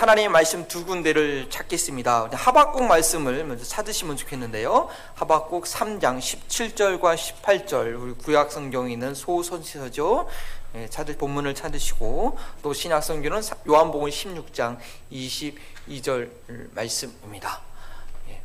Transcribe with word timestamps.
하나님의 0.00 0.28
말씀 0.28 0.68
두 0.68 0.86
군데를 0.86 1.50
찾겠습니다. 1.50 2.30
하박국 2.32 2.84
말씀을 2.84 3.42
먼저 3.42 3.64
찾으시면 3.64 4.16
좋겠는데요. 4.16 4.88
하박국 5.14 5.64
3장 5.64 6.20
17절과 6.20 7.16
18절 7.16 8.00
우리 8.00 8.12
구약 8.12 8.52
성경에 8.52 8.92
있는 8.92 9.12
소선지서죠. 9.16 10.28
예, 10.76 10.88
찾을 10.88 11.16
본문을 11.16 11.56
찾으시고 11.56 12.38
또 12.62 12.72
신약 12.72 13.02
성경은 13.02 13.42
요한복음 13.68 14.08
16장 14.08 14.78
22절 15.10 16.30
말씀입니다. 16.76 17.60
예. 18.28 18.40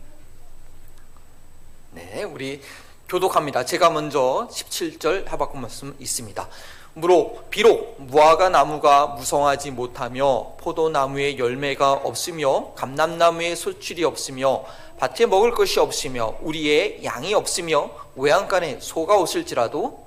네, 1.92 2.24
우리 2.24 2.64
교독합니다. 3.08 3.64
제가 3.64 3.92
먼저 3.92 4.48
17절 4.52 5.28
하박국 5.28 5.60
말씀 5.60 5.96
있습니다. 6.00 6.50
무로 6.96 7.44
비록 7.50 7.96
무화과 7.98 8.50
나무가 8.50 9.08
무성하지 9.08 9.72
못하며 9.72 10.54
포도나무에 10.58 11.38
열매가 11.38 11.92
없으며 11.94 12.74
감람나무에 12.76 13.56
소출이 13.56 14.04
없으며 14.04 14.64
밭에 15.00 15.26
먹을 15.26 15.52
것이 15.52 15.80
없으며 15.80 16.36
우리의 16.42 17.04
양이 17.04 17.34
없으며 17.34 17.90
외양간에 18.16 18.80
소가 18.80 19.18
없을지라도 19.18 20.04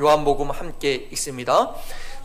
요한복음 0.00 0.50
함께 0.50 0.94
읽습니다. 1.12 1.74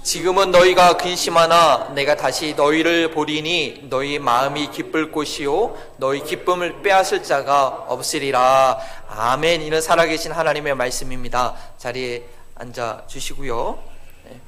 지금은 0.07 0.52
너희가 0.52 0.95
근심하나 0.95 1.89
내가 1.93 2.15
다시 2.15 2.53
너희를 2.53 3.11
보리니 3.11 3.88
너희 3.89 4.20
마음이 4.20 4.71
기쁠 4.71 5.11
곳이요 5.11 5.77
너희 5.98 6.23
기쁨을 6.23 6.81
빼앗을 6.81 7.23
자가 7.23 7.67
없으리라. 7.89 8.79
아멘. 9.09 9.63
이는 9.63 9.81
살아계신 9.81 10.31
하나님의 10.31 10.75
말씀입니다. 10.75 11.57
자리에 11.77 12.25
앉아 12.55 13.04
주시고요. 13.07 13.84
네. 14.23 14.40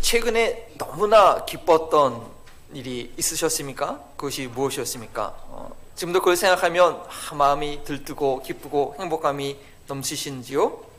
최근에 0.00 0.76
너무나 0.78 1.44
기뻤던 1.44 2.22
일이 2.72 3.12
있으셨습니까? 3.18 4.00
그것이 4.16 4.46
무엇이었습니까? 4.46 5.34
어, 5.48 5.76
지금도 5.94 6.20
그걸 6.20 6.36
생각하면 6.36 7.02
아, 7.06 7.34
마음이 7.34 7.84
들뜨고 7.84 8.44
기쁘고 8.44 8.96
행복감이 8.98 9.58
넘치신지요? 9.88 10.93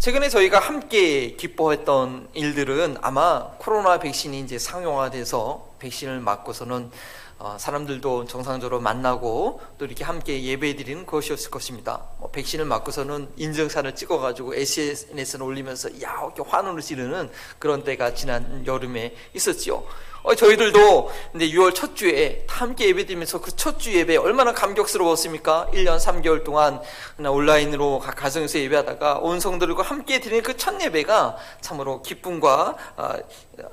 최근에 0.00 0.30
저희가 0.30 0.60
함께 0.60 1.36
기뻐했던 1.36 2.30
일들은 2.32 2.96
아마 3.02 3.50
코로나 3.58 3.98
백신이 3.98 4.40
이제 4.40 4.58
상용화돼서 4.58 5.74
백신을 5.78 6.20
맞고서는 6.20 6.90
어, 7.38 7.58
사람들도 7.60 8.24
정상적으로 8.24 8.80
만나고 8.80 9.60
또 9.76 9.84
이렇게 9.84 10.02
함께 10.02 10.42
예배드리는 10.42 11.04
것이었을 11.04 11.50
것입니다. 11.50 12.02
뭐 12.18 12.30
백신을 12.30 12.64
맞고서는 12.64 13.28
인증사를 13.36 13.94
찍어가지고 13.94 14.54
SNS에 14.54 15.38
올리면서 15.38 15.90
야 16.00 16.18
이렇게 16.22 16.42
환호를 16.48 16.80
지르는 16.80 17.30
그런 17.58 17.84
때가 17.84 18.14
지난 18.14 18.66
여름에 18.66 19.14
있었지요. 19.34 19.84
어, 20.22 20.34
저희들도 20.34 21.10
이제 21.34 21.48
6월 21.50 21.74
첫 21.74 21.96
주에 21.96 22.44
함께 22.46 22.88
예배드리면서 22.88 23.40
그 23.40 23.52
첫 23.56 23.78
주 23.78 23.94
예배 23.96 24.16
얼마나 24.18 24.52
감격스러웠습니까? 24.52 25.68
1년 25.72 25.98
3개월 25.98 26.44
동안 26.44 26.80
온라인으로 27.18 28.00
각 28.00 28.16
가정에서 28.16 28.58
예배하다가 28.58 29.18
온 29.20 29.40
성들과 29.40 29.82
함께 29.82 30.20
드리는 30.20 30.42
그 30.42 30.56
첫 30.56 30.78
예배가 30.82 31.36
참으로 31.62 32.02
기쁨과 32.02 32.76
아, 32.96 33.16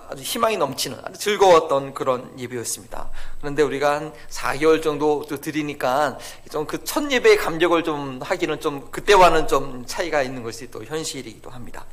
아주 0.10 0.24
희망이 0.24 0.56
넘치는 0.58 0.98
아주 1.04 1.20
즐거웠던 1.20 1.94
그런 1.94 2.32
예배였습니다. 2.40 3.10
그런데 3.40 3.62
우리가 3.64 3.96
한 3.96 4.14
4개월 4.30 4.82
정도 4.82 5.26
드리니까 5.26 6.18
좀 6.52 6.66
그 6.66 6.78
첫 6.86 7.12
예배의 7.12 7.38
감격을 7.38 7.84
좀 7.84 8.20
하기는 8.24 8.60
좀 8.62 8.90
그때와는 8.92 9.48
좀 9.50 9.84
차이가 9.86 10.22
있는 10.22 10.44
것이 10.44 10.72
또 10.72 10.84
현실이기도 10.86 11.50
합니다. 11.50 11.86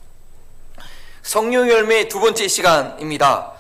성령 1.23 1.69
열매 1.69 2.07
두 2.07 2.21
번째 2.21 2.47
시간입니다. 2.47 3.53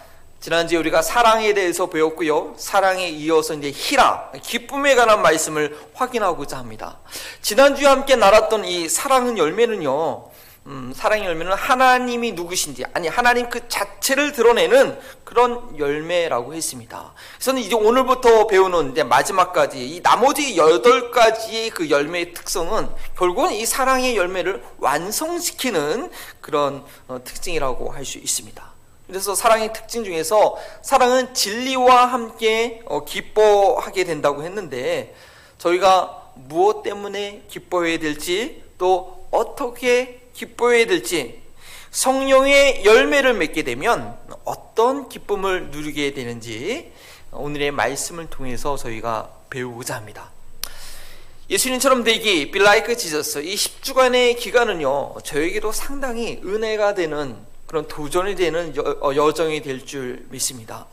지난주에 0.44 0.77
우리가 0.77 1.00
사랑에 1.00 1.55
대해서 1.55 1.87
배웠고요. 1.87 2.53
사랑에 2.59 3.09
이어서 3.09 3.55
이제 3.55 3.71
희라, 3.75 4.31
기쁨에 4.43 4.94
관한 4.94 5.22
말씀을 5.22 5.75
확인하고자 5.94 6.59
합니다. 6.59 6.99
지난주에 7.41 7.87
함께 7.87 8.15
나눴던 8.15 8.66
이 8.66 8.91
사랑은 8.91 9.38
열매는요. 9.38 10.28
음, 10.66 10.93
사랑의 10.94 11.25
열매는 11.25 11.54
하나님이 11.54 12.33
누구신지, 12.33 12.84
아니, 12.93 13.09
하나님 13.09 13.49
그 13.49 13.66
자체를 13.69 14.33
드러내는 14.33 15.00
그런 15.25 15.78
열매라고 15.78 16.53
했습니다. 16.53 17.15
그래서 17.38 17.59
이제 17.59 17.75
오늘부터 17.75 18.47
배우는 18.47 18.93
이제 18.93 19.03
마지막까지 19.03 19.78
이 19.78 20.03
나머지 20.03 20.59
여덟 20.59 21.10
가지의 21.10 21.71
그 21.71 21.88
열매의 21.88 22.34
특성은 22.34 22.91
결국은 23.16 23.50
이 23.53 23.65
사랑의 23.65 24.15
열매를 24.15 24.62
완성시키는 24.77 26.10
그런 26.43 26.84
어, 27.09 27.25
특징이라고 27.25 27.93
할 27.93 28.04
수 28.04 28.19
있습니다. 28.19 28.74
그래서 29.06 29.34
사랑의 29.34 29.72
특징 29.72 30.04
중에서 30.04 30.56
사랑은 30.82 31.34
진리와 31.34 32.06
함께 32.06 32.81
어, 32.87 33.04
기뻐하게 33.04 34.04
된다고 34.04 34.42
했는데 34.42 35.15
저희가 35.59 36.32
무엇 36.34 36.82
때문에 36.82 37.42
기뻐해야 37.48 37.98
될지 37.98 38.62
또 38.78 39.26
어떻게 39.31 40.22
기뻐해야 40.32 40.87
될지 40.87 41.42
성령의 41.91 42.84
열매를 42.84 43.34
맺게 43.34 43.62
되면 43.62 44.19
어떤 44.44 45.09
기쁨을 45.09 45.71
누리게 45.71 46.12
되는지 46.12 46.92
오늘의 47.31 47.71
말씀을 47.71 48.26
통해서 48.31 48.76
저희가 48.76 49.31
배우고자 49.50 49.94
합니다. 49.94 50.31
예수님처럼 51.50 52.04
되기, 52.04 52.50
like 52.54 52.97
Jesus. 52.97 53.38
이 53.38 53.54
10주간의 53.54 54.38
기간은요, 54.38 55.16
저에게도 55.22 55.72
상당히 55.72 56.41
은혜가 56.42 56.94
되는 56.94 57.36
그런 57.75 57.89
도전이 57.89 58.37
되는 58.37 58.73
어, 59.03 59.17
여, 59.17 59.33
정이 59.33 59.61
될 59.61 59.85
줄 59.85 60.27
믿습니다. 60.31 60.87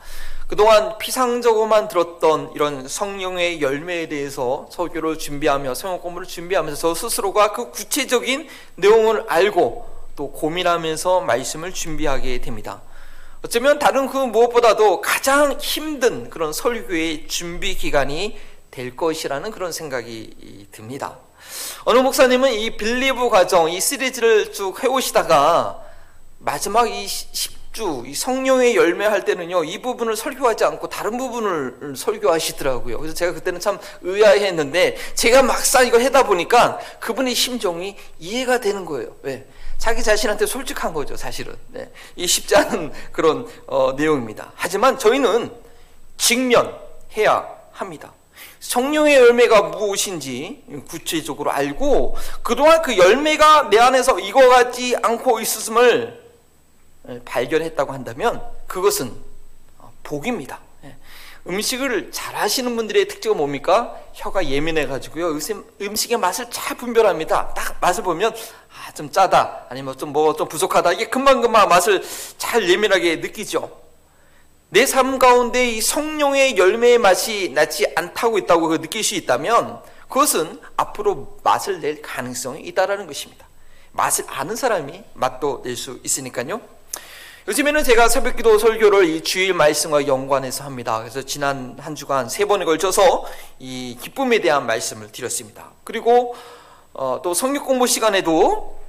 그동안 0.47 0.97
피상적으로만 0.97 1.87
들었던 1.87 2.53
이런 2.55 2.87
성령의 2.87 3.61
열매에 3.61 4.09
대해서 4.09 4.67
설교를 4.71 5.19
준비하며 5.19 5.75
성경 5.75 5.99
공부를 6.01 6.25
준비하면서 6.27 6.81
저 6.81 6.95
스스로가 6.95 7.51
그 7.53 7.69
구체적인 7.69 8.49
내용을 8.77 9.25
알고 9.27 9.87
또 10.15 10.31
고민하면서 10.31 11.21
말씀을 11.21 11.71
준비하게 11.71 12.41
됩니다. 12.41 12.81
어쩌면 13.45 13.77
다른 13.77 14.07
그 14.09 14.17
무엇보다도 14.17 15.01
가장 15.01 15.59
힘든 15.59 16.31
그런 16.31 16.51
설교의 16.51 17.27
준비 17.27 17.75
기간이 17.75 18.39
될 18.71 18.95
것이라는 18.95 19.51
그런 19.51 19.71
생각이 19.71 20.67
듭니다. 20.71 21.19
어느 21.83 21.99
목사님은 21.99 22.53
이 22.53 22.75
빌리브 22.75 23.29
과정, 23.29 23.69
이 23.69 23.79
시리즈를 23.79 24.51
쭉 24.51 24.83
해오시다가 24.83 25.90
마지막 26.43 26.89
이 26.89 27.05
10주, 27.05 28.07
이 28.07 28.15
성령의 28.15 28.75
열매 28.75 29.05
할 29.05 29.25
때는요, 29.25 29.63
이 29.63 29.79
부분을 29.79 30.15
설교하지 30.15 30.63
않고 30.65 30.89
다른 30.89 31.17
부분을 31.17 31.95
설교하시더라고요. 31.95 32.97
그래서 32.97 33.13
제가 33.13 33.33
그때는 33.33 33.59
참 33.59 33.79
의아해 34.01 34.47
했는데, 34.47 34.97
제가 35.13 35.43
막상 35.43 35.85
이걸 35.85 36.03
하다 36.03 36.23
보니까 36.23 36.79
그분의 36.99 37.35
심정이 37.35 37.95
이해가 38.17 38.59
되는 38.59 38.85
거예요. 38.85 39.15
왜? 39.21 39.45
자기 39.77 40.01
자신한테 40.01 40.47
솔직한 40.47 40.93
거죠, 40.93 41.15
사실은. 41.15 41.55
네. 41.67 41.91
이 42.15 42.25
쉽지 42.25 42.55
않은 42.55 42.91
그런 43.11 43.47
어, 43.67 43.93
내용입니다. 43.93 44.51
하지만 44.55 44.97
저희는 44.97 45.51
직면해야 46.17 47.47
합니다. 47.71 48.13
성령의 48.59 49.15
열매가 49.15 49.61
무엇인지 49.63 50.63
구체적으로 50.87 51.51
알고 51.51 52.15
그동안 52.43 52.81
그 52.83 52.95
열매가 52.97 53.69
내 53.69 53.79
안에서 53.79 54.19
익어가지 54.19 54.95
않고 55.01 55.39
있었음을 55.39 56.20
발견했다고 57.25 57.93
한다면 57.93 58.41
그것은 58.67 59.13
어, 59.79 59.91
복입니다. 60.03 60.59
예. 60.83 60.95
음식을 61.47 62.11
잘 62.11 62.35
하시는 62.35 62.75
분들의 62.75 63.07
특징은 63.07 63.37
뭡니까? 63.37 63.95
혀가 64.13 64.45
예민해 64.47 64.85
가지고요. 64.87 65.37
음식의 65.81 66.17
맛을 66.17 66.49
잘 66.51 66.77
분별합니다. 66.77 67.53
딱 67.55 67.77
맛을 67.81 68.03
보면 68.03 68.33
아, 68.33 68.91
좀 68.93 69.11
짜다. 69.11 69.65
아니면 69.69 69.97
좀 69.97 70.11
뭐 70.13 70.35
좀 70.35 70.47
부족하다. 70.47 70.93
이게 70.93 71.09
금방금방 71.09 71.67
맛을 71.69 72.03
잘 72.37 72.69
예민하게 72.69 73.17
느끼죠. 73.17 73.79
내 74.69 74.85
삶 74.85 75.19
가운데 75.19 75.69
이 75.69 75.81
성령의 75.81 76.57
열매의 76.57 76.97
맛이 76.97 77.49
나지 77.53 77.85
않다고 77.95 78.37
있다고 78.37 78.67
그 78.69 78.79
느낄 78.81 79.03
수 79.03 79.15
있다면 79.15 79.81
그것은 80.07 80.61
앞으로 80.77 81.39
맛을 81.43 81.81
낼 81.81 82.01
가능성이 82.01 82.61
있다라는 82.61 83.07
것입니다. 83.07 83.47
맛을 83.91 84.23
아는 84.29 84.55
사람이 84.55 85.03
맛도 85.13 85.61
낼 85.65 85.75
수 85.75 85.99
있으니까요. 86.03 86.61
요즘에는 87.47 87.83
제가 87.83 88.07
새벽기도 88.07 88.59
설교를 88.59 89.05
이 89.05 89.21
주일 89.21 89.53
말씀과 89.53 90.05
연관해서 90.05 90.63
합니다. 90.63 90.99
그래서 90.99 91.23
지난 91.23 91.75
한 91.79 91.95
주간 91.95 92.29
세 92.29 92.45
번에 92.45 92.65
걸쳐서 92.65 93.25
이 93.57 93.97
기쁨에 93.99 94.39
대한 94.39 94.67
말씀을 94.67 95.11
드렸습니다. 95.11 95.71
그리고 95.83 96.35
어, 96.93 97.19
또 97.23 97.33
성경 97.33 97.65
공부 97.65 97.87
시간에도 97.87 98.79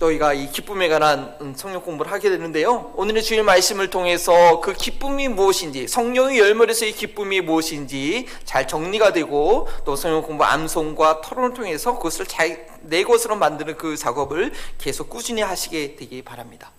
저희가 0.00 0.34
이 0.34 0.50
기쁨에 0.50 0.88
관한 0.88 1.36
음, 1.40 1.54
성령 1.56 1.82
공부를 1.82 2.10
하게 2.10 2.30
되는데요. 2.30 2.92
오늘의 2.96 3.22
주일 3.22 3.42
말씀을 3.42 3.90
통해서 3.90 4.60
그 4.60 4.72
기쁨이 4.72 5.28
무엇인지, 5.28 5.86
성령의 5.86 6.38
열매로서의 6.38 6.92
기쁨이 6.92 7.40
무엇인지 7.40 8.26
잘 8.44 8.66
정리가 8.66 9.12
되고 9.12 9.68
또 9.84 9.94
성령 9.94 10.22
공부 10.22 10.44
암송과 10.44 11.20
토론을 11.20 11.54
통해서 11.54 11.96
그것을 11.96 12.26
잘 12.26 12.74
내 12.84 13.02
것으로 13.02 13.36
만드는 13.36 13.76
그 13.76 13.96
작업을 13.96 14.52
계속 14.78 15.08
꾸준히 15.10 15.42
하시게 15.42 15.96
되기 15.96 16.22
바랍니다. 16.22 16.70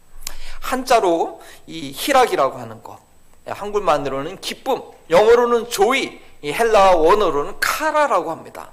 한자로 0.66 1.42
이 1.68 1.94
희락이라고 1.96 2.58
하는 2.58 2.82
것, 2.82 2.98
한글만으로는 3.46 4.42
기쁨, 4.42 4.82
영어로는 5.12 5.70
조이, 5.70 6.20
헬라 6.44 6.96
원어로는 6.96 7.60
카라라고 7.60 8.32
합니다. 8.32 8.72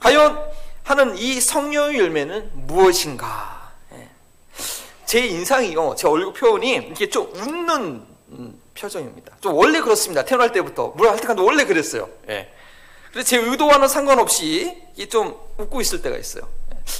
과연 0.00 0.42
하는 0.84 1.16
이 1.18 1.40
성령의 1.40 1.98
열매는 1.98 2.50
무엇인가? 2.54 3.72
예. 3.92 4.08
제 5.04 5.26
인상이요, 5.26 5.96
제 5.98 6.08
얼굴 6.08 6.32
표현이 6.32 6.72
이렇게 6.72 7.08
좀 7.10 7.30
웃는 7.34 8.06
음, 8.28 8.60
표정입니다. 8.74 9.36
좀 9.40 9.54
원래 9.54 9.80
그렇습니다. 9.80 10.24
태어날 10.24 10.52
때부터. 10.52 10.88
뭘할 10.96 11.18
때까지 11.20 11.40
원래 11.40 11.64
그랬어요. 11.64 12.08
예. 12.28 12.52
그래서 13.10 13.28
제 13.28 13.38
의도와는 13.38 13.88
상관없이 13.88 14.82
좀 15.10 15.38
웃고 15.58 15.80
있을 15.80 16.02
때가 16.02 16.16
있어요. 16.16 16.48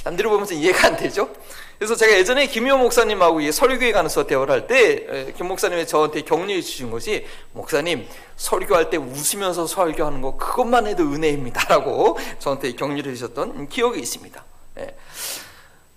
남들이 0.03 0.27
보면서 0.27 0.53
이해가 0.53 0.87
안 0.87 0.97
되죠? 0.97 1.29
그래서 1.77 1.95
제가 1.95 2.13
예전에 2.13 2.47
김효 2.47 2.75
목사님하고 2.77 3.51
설교에 3.51 3.91
관해서 3.91 4.25
대화를 4.25 4.53
할 4.53 4.67
때 4.67 5.33
김 5.37 5.47
목사님이 5.47 5.85
저한테 5.85 6.21
격려해 6.21 6.61
주신 6.61 6.89
것이 6.89 7.25
목사님 7.53 8.07
설교할 8.35 8.89
때 8.89 8.97
웃으면서 8.97 9.67
설교하는 9.67 10.21
거 10.21 10.35
그것만 10.37 10.87
해도 10.87 11.03
은혜입니다라고 11.03 12.17
저한테 12.39 12.73
격려해 12.73 13.03
주셨던 13.03 13.69
기억이 13.69 13.99
있습니다. 13.99 14.43
예. 14.79 14.95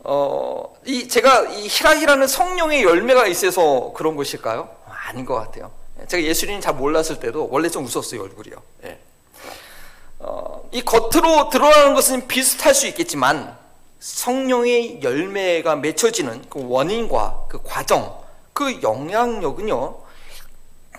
어, 0.00 0.74
이 0.86 1.08
제가 1.08 1.44
이 1.50 1.66
희락이라는 1.68 2.26
성령의 2.26 2.82
열매가 2.84 3.26
있어서 3.28 3.92
그런 3.94 4.16
것일까요? 4.16 4.68
아닌 4.86 5.24
것 5.24 5.34
같아요. 5.34 5.70
제가 6.08 6.22
예수님 6.22 6.60
잘 6.60 6.74
몰랐을 6.74 7.20
때도 7.20 7.48
원래 7.50 7.68
좀 7.68 7.84
웃었어요 7.86 8.22
얼굴이요. 8.22 8.56
예. 8.84 8.98
어, 10.18 10.68
이 10.72 10.82
겉으로 10.82 11.48
드러나는 11.50 11.94
것은 11.94 12.28
비슷할 12.28 12.74
수 12.74 12.86
있겠지만 12.86 13.58
성령의 14.00 15.02
열매가 15.02 15.76
맺혀지는 15.76 16.46
그 16.48 16.66
원인과 16.66 17.46
그 17.48 17.60
과정, 17.62 18.18
그 18.52 18.80
영향력은요, 18.82 19.98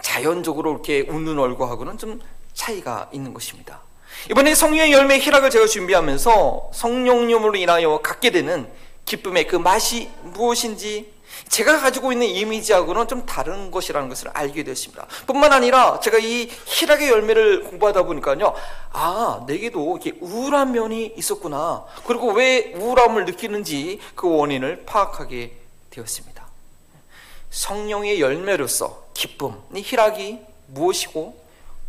자연적으로 0.01 0.71
이렇게 0.71 1.01
웃는 1.01 1.37
얼굴하고는 1.37 1.97
좀 1.97 2.21
차이가 2.53 3.09
있는 3.11 3.33
것입니다. 3.33 3.81
이번에 4.29 4.53
성령의 4.53 4.91
열매 4.91 5.17
희락을 5.17 5.49
제가 5.49 5.65
준비하면서 5.65 6.71
성령님으로 6.73 7.55
인하여 7.55 7.99
갖게 8.01 8.29
되는 8.29 8.69
기쁨의 9.05 9.47
그 9.47 9.55
맛이 9.55 10.09
무엇인지 10.21 11.11
제가 11.51 11.81
가지고 11.81 12.13
있는 12.13 12.27
이미지하고는 12.27 13.09
좀 13.09 13.25
다른 13.25 13.71
것이라는 13.71 14.07
것을 14.07 14.29
알게 14.29 14.63
되었습니다. 14.63 15.05
뿐만 15.27 15.51
아니라 15.51 15.99
제가 15.99 16.17
이 16.17 16.49
희락의 16.65 17.09
열매를 17.09 17.63
공부하다 17.65 18.03
보니까요. 18.03 18.55
아, 18.93 19.43
내게도 19.45 19.99
이렇게 20.01 20.17
우울한 20.21 20.71
면이 20.71 21.13
있었구나. 21.17 21.83
그리고 22.07 22.31
왜 22.31 22.71
우울함을 22.73 23.25
느끼는지 23.25 23.99
그 24.15 24.29
원인을 24.33 24.85
파악하게 24.85 25.57
되었습니다. 25.89 26.47
성령의 27.49 28.21
열매로서 28.21 29.07
기쁨, 29.13 29.61
이 29.75 29.81
희락이 29.81 30.39
무엇이고 30.67 31.37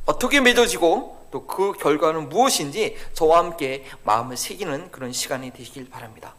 어떻게 0.07 0.41
맺어지고 0.41 1.29
또 1.31 1.47
그 1.47 1.73
결과는 1.73 2.29
무엇인지 2.29 2.97
저와 3.15 3.39
함께 3.39 3.87
마음을 4.03 4.37
새기는 4.37 4.91
그런 4.91 5.13
시간이 5.13 5.53
되시길 5.53 5.89
바랍니다. 5.89 6.35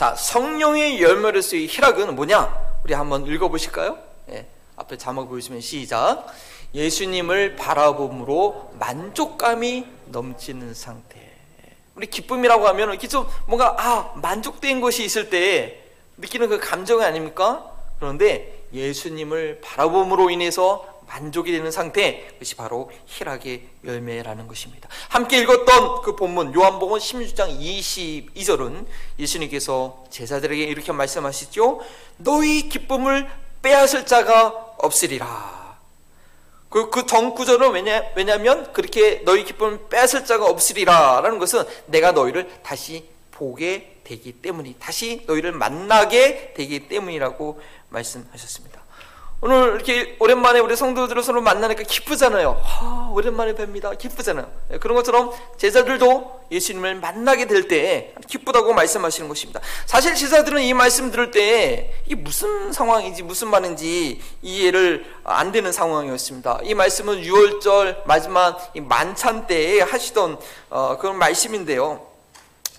자, 0.00 0.14
성령의 0.14 1.02
열매로서의 1.02 1.66
희락은 1.66 2.16
뭐냐? 2.16 2.80
우리 2.84 2.94
한번 2.94 3.26
읽어보실까요? 3.26 3.98
예, 4.30 4.46
앞에 4.76 4.96
자막 4.96 5.28
보여주면 5.28 5.60
시작. 5.60 6.24
예수님을 6.72 7.56
바라봄으로 7.56 8.76
만족감이 8.78 9.84
넘치는 10.06 10.72
상태. 10.72 11.20
우리 11.94 12.06
기쁨이라고 12.06 12.66
하면 12.68 12.88
이렇게 12.88 13.08
좀 13.08 13.26
뭔가 13.46 13.76
아 13.78 14.14
만족된 14.14 14.80
것이 14.80 15.04
있을 15.04 15.28
때 15.28 15.82
느끼는 16.16 16.48
그 16.48 16.58
감정 16.58 17.02
아닙니까? 17.02 17.70
그런데 17.98 18.64
예수님을 18.72 19.60
바라봄으로 19.62 20.30
인해서 20.30 20.88
만족이 21.10 21.50
되는 21.50 21.72
상태 21.72 22.28
그것이 22.32 22.54
바로 22.54 22.90
희락의 23.06 23.66
열매라는 23.84 24.46
것입니다. 24.46 24.88
함께 25.08 25.38
읽었던 25.38 26.02
그 26.02 26.14
본문 26.14 26.54
요한복음 26.54 26.98
16장 26.98 27.58
22절은 27.58 28.86
예수님께서 29.18 30.04
제자들에게 30.10 30.62
이렇게 30.62 30.92
말씀하시죠. 30.92 31.80
너희 32.18 32.68
기쁨을 32.68 33.28
빼앗을 33.60 34.06
자가 34.06 34.74
없으리라. 34.78 35.78
그, 36.68 36.88
그 36.90 37.04
정구절은 37.04 37.72
왜냐, 37.72 38.04
왜냐면 38.14 38.72
그렇게 38.72 39.22
너희 39.24 39.44
기쁨을 39.44 39.88
빼앗을 39.88 40.24
자가 40.24 40.46
없으리라. 40.46 41.20
라는 41.20 41.40
것은 41.40 41.64
내가 41.86 42.12
너희를 42.12 42.48
다시 42.62 43.08
보게 43.32 43.96
되기 44.04 44.32
때문이, 44.32 44.76
다시 44.78 45.24
너희를 45.26 45.50
만나게 45.50 46.54
되기 46.54 46.86
때문이라고 46.86 47.60
말씀하셨습니다. 47.88 48.69
오늘 49.42 49.74
이렇게 49.74 50.16
오랜만에 50.18 50.60
우리 50.60 50.76
성도들을 50.76 51.22
서로 51.22 51.40
만나니까 51.40 51.84
기쁘잖아요. 51.84 52.62
아, 52.62 53.10
오랜만에 53.14 53.54
뵙니다. 53.54 53.90
기쁘잖아요. 53.94 54.46
네, 54.68 54.78
그런 54.78 54.94
것처럼 54.96 55.30
제자들도 55.56 56.40
예수님을 56.50 56.96
만나게 56.96 57.46
될 57.46 57.66
때 57.66 58.14
기쁘다고 58.28 58.74
말씀하시는 58.74 59.28
것입니다. 59.28 59.60
사실 59.86 60.14
제자들은 60.14 60.60
이 60.62 60.74
말씀 60.74 61.10
들을 61.10 61.30
때 61.30 61.94
이게 62.04 62.16
무슨 62.16 62.70
상황인지 62.72 63.22
무슨 63.22 63.48
말인지 63.48 64.20
이해를 64.42 65.06
안 65.24 65.52
되는 65.52 65.72
상황이었습니다. 65.72 66.60
이 66.64 66.74
말씀은 66.74 67.22
6월절 67.22 68.04
마지막 68.06 68.72
만찬 68.76 69.46
때에 69.46 69.80
하시던 69.80 70.38
어, 70.68 70.98
그런 70.98 71.16
말씀인데요. 71.16 72.09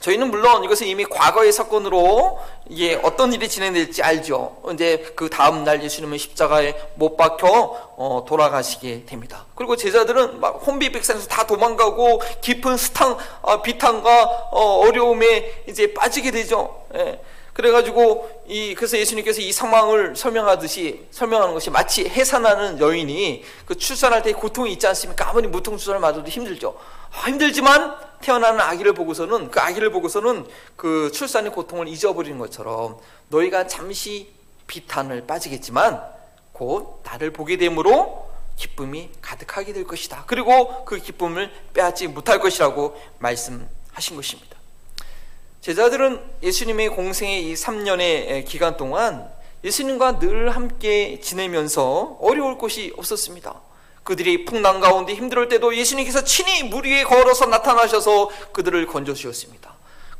저희는 0.01 0.31
물론 0.31 0.63
이것은 0.63 0.87
이미 0.87 1.05
과거의 1.05 1.51
사건으로 1.51 2.39
이게 2.67 2.99
어떤 3.03 3.31
일이 3.33 3.47
진행될지 3.47 4.01
알죠. 4.01 4.57
이제 4.73 5.13
그 5.15 5.29
다음 5.29 5.63
날 5.63 5.81
예수님은 5.83 6.17
십자가에 6.17 6.75
못 6.95 7.15
박혀 7.15 7.47
어, 7.47 8.25
돌아가시게 8.27 9.05
됩니다. 9.05 9.45
그리고 9.53 9.75
제자들은 9.75 10.39
막 10.39 10.63
혼비백산에서 10.65 11.27
다 11.27 11.45
도망가고 11.45 12.21
깊은 12.41 12.77
스탕 12.77 13.15
어, 13.43 13.61
비탄과 13.61 14.49
어, 14.51 14.87
어려움에 14.87 15.63
이제 15.69 15.93
빠지게 15.93 16.31
되죠. 16.31 16.83
예. 16.95 17.21
그래가지고 17.53 18.43
이 18.47 18.73
그래서 18.73 18.97
예수님께서 18.97 19.41
이 19.41 19.51
상황을 19.51 20.15
설명하듯이 20.15 21.05
설명하는 21.11 21.53
것이 21.53 21.69
마치 21.69 22.07
해산하는 22.07 22.79
여인이 22.79 23.43
그 23.65 23.77
출산할 23.77 24.23
때 24.23 24.31
고통이 24.31 24.71
있지 24.71 24.87
않습니까? 24.87 25.29
아무리 25.29 25.47
무통 25.47 25.77
출산을 25.77 25.99
맞아도 25.99 26.27
힘들죠. 26.27 26.75
아, 27.11 27.27
힘들지만 27.27 27.95
태어나는 28.21 28.59
아기를 28.61 28.93
보고서는 28.93 29.51
그 29.51 29.59
아기를 29.59 29.91
보고서는 29.91 30.47
그 30.75 31.11
출산의 31.11 31.51
고통을 31.51 31.87
잊어버리는 31.87 32.37
것처럼 32.37 32.99
너희가 33.29 33.67
잠시 33.67 34.31
비탄을 34.67 35.25
빠지겠지만 35.27 36.01
곧 36.53 37.01
나를 37.03 37.31
보게 37.33 37.57
되므로 37.57 38.29
기쁨이 38.55 39.09
가득하게 39.21 39.73
될 39.73 39.85
것이다. 39.85 40.23
그리고 40.27 40.85
그 40.85 40.97
기쁨을 40.97 41.51
빼앗지 41.73 42.07
못할 42.07 42.39
것이라고 42.39 42.95
말씀하신 43.19 44.15
것입니다. 44.15 44.57
제자들은 45.61 46.21
예수님의 46.43 46.89
공생의 46.89 47.49
이 47.49 47.53
3년의 47.53 48.45
기간 48.45 48.77
동안 48.77 49.31
예수님과 49.63 50.19
늘 50.19 50.55
함께 50.55 51.19
지내면서 51.19 52.17
어려울 52.19 52.57
것이 52.57 52.93
없었습니다. 52.97 53.61
그들이 54.03 54.45
풍랑 54.45 54.79
가운데 54.79 55.13
힘들 55.13 55.47
때도 55.47 55.75
예수님께서 55.75 56.23
친히 56.23 56.63
물 56.63 56.85
위에 56.85 57.03
걸어서 57.03 57.45
나타나셔서 57.45 58.29
그들을 58.51 58.85
건져 58.87 59.13
주셨습니다. 59.13 59.71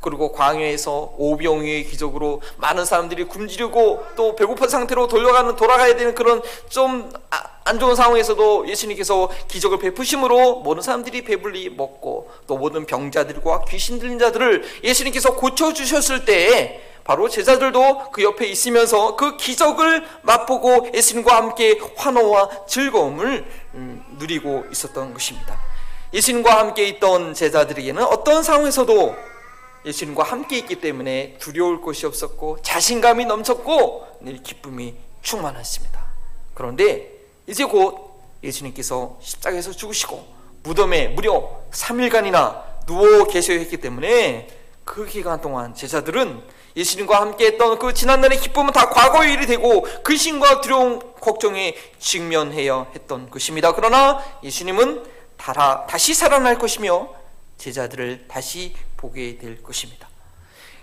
그리고 0.02 0.32
광야에서 0.32 1.14
오병이의 1.16 1.84
기적으로 1.84 2.42
많은 2.58 2.84
사람들이 2.84 3.24
굶주리고 3.24 4.04
또 4.16 4.34
배고픈 4.34 4.68
상태로 4.68 5.06
돌려가는 5.06 5.54
돌아가야 5.54 5.96
되는 5.96 6.14
그런 6.14 6.42
좀안 6.68 7.12
아, 7.30 7.78
좋은 7.78 7.94
상황에서도 7.94 8.68
예수님께서 8.68 9.30
기적을 9.46 9.78
베푸심으로 9.78 10.56
모든 10.56 10.82
사람들이 10.82 11.22
배불리 11.22 11.70
먹고 11.70 12.30
또 12.48 12.58
모든 12.58 12.84
병자들과 12.84 13.64
귀신 13.68 14.00
들린 14.00 14.18
자들을 14.18 14.64
예수님께서 14.82 15.36
고쳐 15.36 15.72
주셨을 15.72 16.24
때에 16.24 16.91
바로 17.04 17.28
제자들도 17.28 18.10
그 18.10 18.22
옆에 18.22 18.46
있으면서 18.46 19.16
그 19.16 19.36
기적을 19.36 20.06
맛보고 20.22 20.90
예수님과 20.94 21.34
함께 21.36 21.78
환호와 21.96 22.66
즐거움을 22.66 23.44
음, 23.74 24.04
누리고 24.18 24.64
있었던 24.70 25.12
것입니다. 25.12 25.60
예수님과 26.12 26.58
함께 26.58 26.86
있던 26.88 27.34
제자들에게는 27.34 28.04
어떤 28.04 28.42
상황에서도 28.42 29.16
예수님과 29.84 30.22
함께 30.22 30.58
있기 30.58 30.76
때문에 30.76 31.36
두려울 31.40 31.80
것이 31.82 32.06
없었고 32.06 32.58
자신감이 32.62 33.24
넘쳤고 33.24 34.18
늘 34.20 34.42
기쁨이 34.42 34.94
충만했습니다. 35.22 36.00
그런데 36.54 37.10
이제 37.46 37.64
곧 37.64 38.12
예수님께서 38.44 39.18
십자가에서 39.20 39.72
죽으시고 39.72 40.24
무덤에 40.62 41.08
무려 41.08 41.62
3일간이나 41.72 42.62
누워 42.86 43.24
계셔야 43.24 43.58
했기 43.58 43.78
때문에 43.78 44.48
그 44.84 45.06
기간 45.06 45.40
동안 45.40 45.74
제자들은 45.74 46.42
예수님과 46.76 47.20
함께 47.20 47.46
했던 47.46 47.78
그 47.78 47.92
지난날의 47.92 48.40
기쁨은 48.40 48.72
다 48.72 48.88
과거의 48.88 49.34
일이 49.34 49.46
되고 49.46 49.82
근심과 50.02 50.60
두려움, 50.60 51.00
걱정에 51.20 51.74
직면해야 51.98 52.88
했던 52.94 53.30
것입니다. 53.30 53.72
그러나 53.74 54.22
예수님은 54.42 55.04
달아, 55.36 55.86
다시 55.86 56.14
살아날 56.14 56.58
것이며 56.58 57.10
제자들을 57.58 58.26
다시 58.28 58.74
보게 58.96 59.38
될 59.38 59.62
것입니다. 59.62 60.08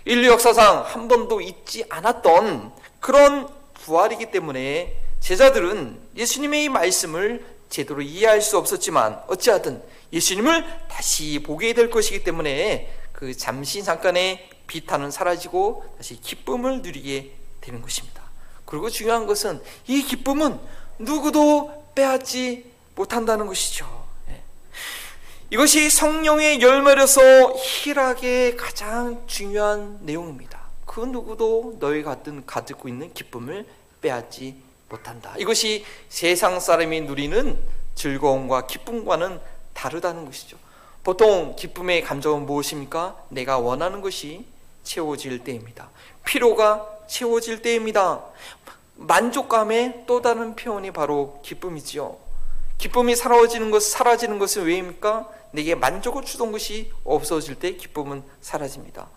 인류 0.04 0.28
역사상 0.30 0.84
한 0.86 1.08
번도 1.08 1.40
있지 1.40 1.84
않았던 1.88 2.72
그런 3.00 3.48
부활이기 3.74 4.30
때문에 4.30 4.96
제자들은 5.20 6.00
예수님의 6.16 6.64
이 6.64 6.68
말씀을 6.68 7.44
제대로 7.68 8.02
이해할 8.02 8.42
수 8.42 8.58
없었지만 8.58 9.22
어찌하든 9.28 9.82
예수님을 10.12 10.64
다시 10.88 11.42
보게 11.42 11.72
될 11.72 11.90
것이기 11.90 12.24
때문에 12.24 12.92
그 13.12 13.36
잠시 13.36 13.82
잠깐의 13.84 14.49
비탄은 14.70 15.10
사라지고 15.10 15.84
다시 15.96 16.20
기쁨을 16.20 16.82
누리게 16.82 17.32
되는 17.60 17.82
것입니다. 17.82 18.22
그리고 18.64 18.88
중요한 18.88 19.26
것은 19.26 19.60
이 19.88 20.02
기쁨은 20.02 20.60
누구도 21.00 21.90
빼앗지 21.96 22.70
못한다는 22.94 23.48
것이죠. 23.48 24.06
예. 24.28 24.40
이것이 25.50 25.90
성령의 25.90 26.60
열매로서 26.60 27.52
희락의 27.56 28.56
가장 28.56 29.24
중요한 29.26 29.98
내용입니다. 30.02 30.60
그 30.86 31.00
누구도 31.00 31.78
너희 31.80 32.04
같은 32.04 32.46
가지고 32.46 32.88
있는 32.88 33.12
기쁨을 33.12 33.66
빼앗지 34.00 34.54
못한다. 34.88 35.34
이것이 35.36 35.84
세상 36.08 36.60
사람이 36.60 37.00
누리는 37.00 37.58
즐거움과 37.96 38.68
기쁨과는 38.68 39.40
다르다는 39.74 40.26
것이죠. 40.26 40.56
보통 41.02 41.56
기쁨의 41.56 42.02
감정은 42.02 42.46
무엇입니까? 42.46 43.16
내가 43.30 43.58
원하는 43.58 44.00
것이 44.00 44.44
채워질 44.82 45.44
때입니다. 45.44 45.90
피로가 46.24 46.86
채워질 47.06 47.62
때입니다. 47.62 48.24
만족감의 48.96 50.04
또 50.06 50.20
다른 50.20 50.54
표현이 50.54 50.90
바로 50.92 51.40
기쁨이지요. 51.42 52.16
기쁨이 52.78 53.16
사라지는 53.16 53.70
것, 53.70 53.82
사라지는 53.82 54.38
것은 54.38 54.64
왜입니까? 54.64 55.28
내게 55.52 55.74
만족을 55.74 56.24
주던 56.24 56.52
것이 56.52 56.92
없어질 57.04 57.56
때 57.56 57.76
기쁨은 57.76 58.22
사라집니다. 58.40 59.08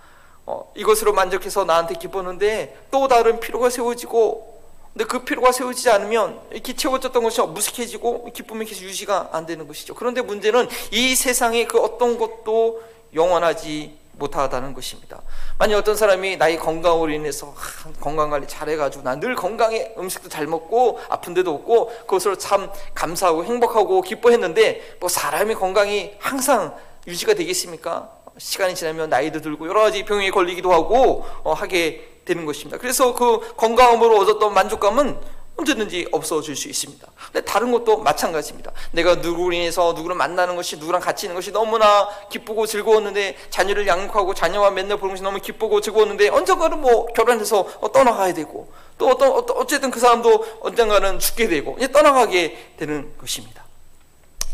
어, 0.45 0.71
이것으로 0.75 1.13
만족해서 1.13 1.63
나한테 1.63 1.95
기뻤는데 1.95 2.87
또 2.91 3.07
다른 3.07 3.39
피로가 3.39 3.69
세워지고 3.69 4.53
근데 4.93 5.05
그 5.05 5.23
피로가 5.23 5.51
세워지지 5.51 5.89
않으면 5.89 6.39
이렇게 6.51 6.75
채워졌던 6.75 7.23
것이 7.23 7.41
무색해지고 7.41 8.31
기쁨이 8.31 8.65
계속 8.65 8.83
유지가 8.83 9.29
안 9.31 9.45
되는 9.45 9.67
것이죠. 9.67 9.95
그런데 9.95 10.21
문제는 10.21 10.67
이 10.91 11.15
세상의 11.15 11.67
그 11.67 11.79
어떤 11.79 12.19
것도 12.19 12.83
영원하지 13.15 13.97
못하다는 14.13 14.73
것입니다. 14.73 15.21
만약 15.57 15.77
어떤 15.77 15.95
사람이 15.95 16.37
나의 16.37 16.57
건강으로 16.57 17.11
인해서 17.11 17.53
건강 17.99 18.29
관리 18.29 18.47
잘해가지고 18.47 19.03
나 19.03 19.13
늘 19.23 19.35
건강에 19.35 19.93
음식도 19.97 20.27
잘 20.29 20.47
먹고 20.47 20.99
아픈 21.09 21.33
데도 21.33 21.53
없고 21.53 21.87
그것으로 22.01 22.35
참 22.37 22.69
감사하고 22.93 23.45
행복하고 23.45 24.01
기뻐했는데 24.01 24.97
뭐 24.99 25.07
사람의 25.07 25.55
건강이 25.55 26.15
항상 26.19 26.75
유지가 27.07 27.33
되겠습니까? 27.33 28.09
시간이 28.37 28.75
지나면 28.75 29.09
나이도 29.09 29.41
들고 29.41 29.67
여러 29.67 29.81
가지 29.81 30.03
병에 30.03 30.31
걸리기도 30.31 30.73
하고 30.73 31.25
어, 31.43 31.53
하게 31.53 32.09
되는 32.25 32.45
것입니다. 32.45 32.77
그래서 32.77 33.13
그 33.13 33.55
건강함으로 33.55 34.17
얻었던 34.19 34.53
만족감은 34.53 35.17
언제든지 35.57 36.07
없어질 36.11 36.55
수 36.55 36.67
있습니다. 36.67 37.07
근데 37.31 37.41
다른 37.45 37.71
것도 37.71 37.97
마찬가지입니다. 37.97 38.71
내가 38.91 39.15
누구를 39.15 39.57
인해서 39.57 39.93
누구를 39.93 40.15
만나는 40.15 40.55
것이 40.55 40.77
누구랑 40.77 41.01
같이 41.01 41.25
있는 41.25 41.35
것이 41.35 41.51
너무나 41.51 42.09
기쁘고 42.29 42.65
즐거웠는데 42.65 43.37
자녀를 43.49 43.87
양육하고 43.87 44.33
자녀와 44.33 44.71
맨날 44.71 44.97
보는 44.97 45.13
것이 45.13 45.23
너무 45.23 45.39
기쁘고 45.39 45.81
즐거웠는데 45.81 46.29
언젠가는 46.29 46.79
뭐 46.81 47.05
결혼해서 47.07 47.67
어, 47.81 47.91
떠나가야 47.91 48.33
되고 48.33 48.71
또 48.97 49.09
어떤 49.09 49.31
어쨌든 49.31 49.91
그 49.91 49.99
사람도 49.99 50.59
언젠가는 50.61 51.19
죽게 51.19 51.47
되고 51.47 51.75
이제 51.77 51.91
떠나가게 51.91 52.73
되는 52.77 53.13
것입니다. 53.17 53.63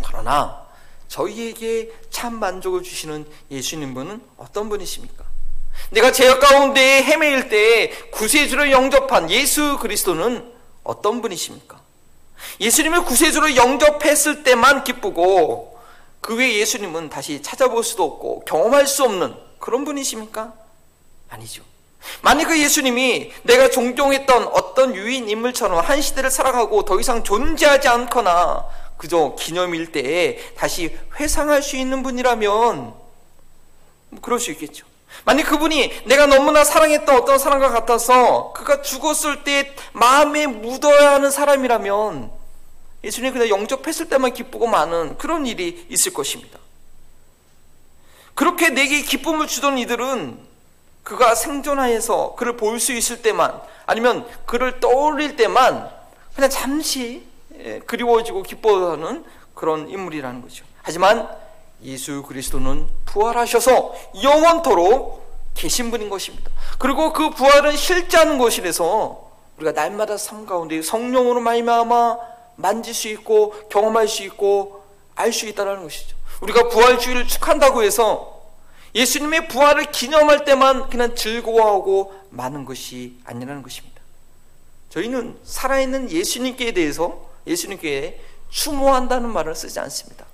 그러나 0.06 0.66
저희에게 1.08 1.92
참 2.10 2.40
만족을 2.40 2.84
주시는 2.84 3.26
예수님분은 3.52 4.22
어떤 4.38 4.70
분이십니까? 4.70 5.24
내가 5.92 6.12
죄악 6.12 6.40
가운데 6.40 7.04
헤매일 7.04 7.50
때 7.50 7.92
구세주로 8.12 8.70
영접한 8.70 9.32
예수 9.32 9.78
그리스도는 9.78 10.59
어떤 10.90 11.22
분이십니까? 11.22 11.80
예수님을 12.60 13.04
구세주로 13.04 13.56
영접했을 13.56 14.44
때만 14.44 14.84
기쁘고 14.84 15.80
그 16.20 16.36
외에 16.36 16.58
예수님은 16.58 17.10
다시 17.10 17.42
찾아볼 17.42 17.84
수도 17.84 18.04
없고 18.04 18.44
경험할 18.46 18.88
수 18.88 19.04
없는 19.04 19.36
그런 19.60 19.86
분이십니까? 19.86 20.54
아니죠. 21.30 21.64
만약 22.22 22.48
그 22.48 22.60
예수님이 22.60 23.32
내가 23.44 23.70
존경했던 23.70 24.48
어떤 24.48 24.96
유인 24.96 25.30
인물처럼 25.30 25.80
한 25.80 26.02
시대를 26.02 26.32
살아가고 26.32 26.86
더 26.86 27.00
이상 27.00 27.24
존재하지 27.24 27.88
않거나 27.88 28.66
그저 28.98 29.36
기념일 29.38 29.92
때에 29.92 30.38
다시 30.56 30.98
회상할 31.20 31.62
수 31.62 31.76
있는 31.76 32.02
분이라면 32.04 32.94
뭐 34.10 34.22
그럴 34.22 34.40
수 34.40 34.52
있겠죠. 34.52 34.89
만약 35.26 35.44
그분이 35.44 36.04
내가 36.06 36.26
너무나 36.26 36.64
사랑했던 36.64 37.16
어떤 37.16 37.38
사람과 37.38 37.70
같아서 37.70 38.54
그가 38.54 38.82
죽었을 38.82 39.44
때 39.44 39.74
마음에 39.94 40.48
묻어야 40.48 41.14
하는 41.14 41.32
사람이라면 41.32 42.32
예수님 43.04 43.34
그냥 43.34 43.50
영접했을 43.50 44.10
때만 44.10 44.34
기쁘고 44.34 44.68
많은 44.68 45.18
그런 45.18 45.46
일이 45.46 45.86
있을 45.90 46.14
것입니다. 46.14 46.60
그렇게 48.34 48.70
내게 48.70 49.02
기쁨을 49.02 49.48
주던 49.48 49.78
이들은 49.78 50.38
그가 51.04 51.36
생존하에서 51.36 52.36
그를 52.36 52.56
볼 52.56 52.80
수 52.80 52.94
있을 52.94 53.22
때만 53.22 53.60
아니면 53.86 54.26
그를 54.46 54.80
떠올릴 54.80 55.36
때만 55.36 55.90
그냥 56.36 56.50
잠시 56.50 57.24
예, 57.58 57.80
그리워지고 57.80 58.44
기뻐하는 58.44 59.26
그런 59.54 59.90
인물이라는 59.90 60.42
거죠. 60.42 60.64
하지만 60.82 61.28
예수 61.84 62.24
그리스도는 62.24 62.88
부활하셔서 63.06 63.96
영원토록 64.22 65.20
계신 65.56 65.92
분인 65.92 66.10
것입니다. 66.10 66.52
그리고 66.78 67.14
그 67.14 67.30
부활은 67.32 67.76
실제하는 67.76 68.38
것이라서 68.38 69.30
우리가 69.58 69.72
날마다 69.72 70.18
삶 70.18 70.46
가운데 70.46 70.82
성령으로 70.82 71.42
말미암아 71.42 72.18
만질 72.56 72.94
수 72.94 73.08
있고 73.10 73.54
경험할 73.70 74.08
수 74.08 74.24
있고 74.24 74.84
알 75.16 75.34
수 75.34 75.48
있다는 75.48 75.84
것이죠. 75.84 76.16
우리가 76.42 76.70
부활주의를 76.70 77.28
축한다고 77.28 77.84
해서 77.84 78.42
예수님의 78.96 79.50
부활을 79.50 79.92
기념할 79.92 80.46
때만 80.46 80.90
그냥 80.90 81.14
즐거워하고 81.14 82.14
많은 82.30 82.66
것이 82.66 83.18
아니라는 83.26 83.62
것입니다. 83.62 84.00
저희는 84.90 85.38
살아있는 85.44 86.10
예수님께 86.10 86.72
대해서 86.72 87.30
예수님께 87.46 88.22
추모한다는 88.50 89.30
말을 89.30 89.56
쓰지 89.56 89.80
않습니다. 89.82 90.26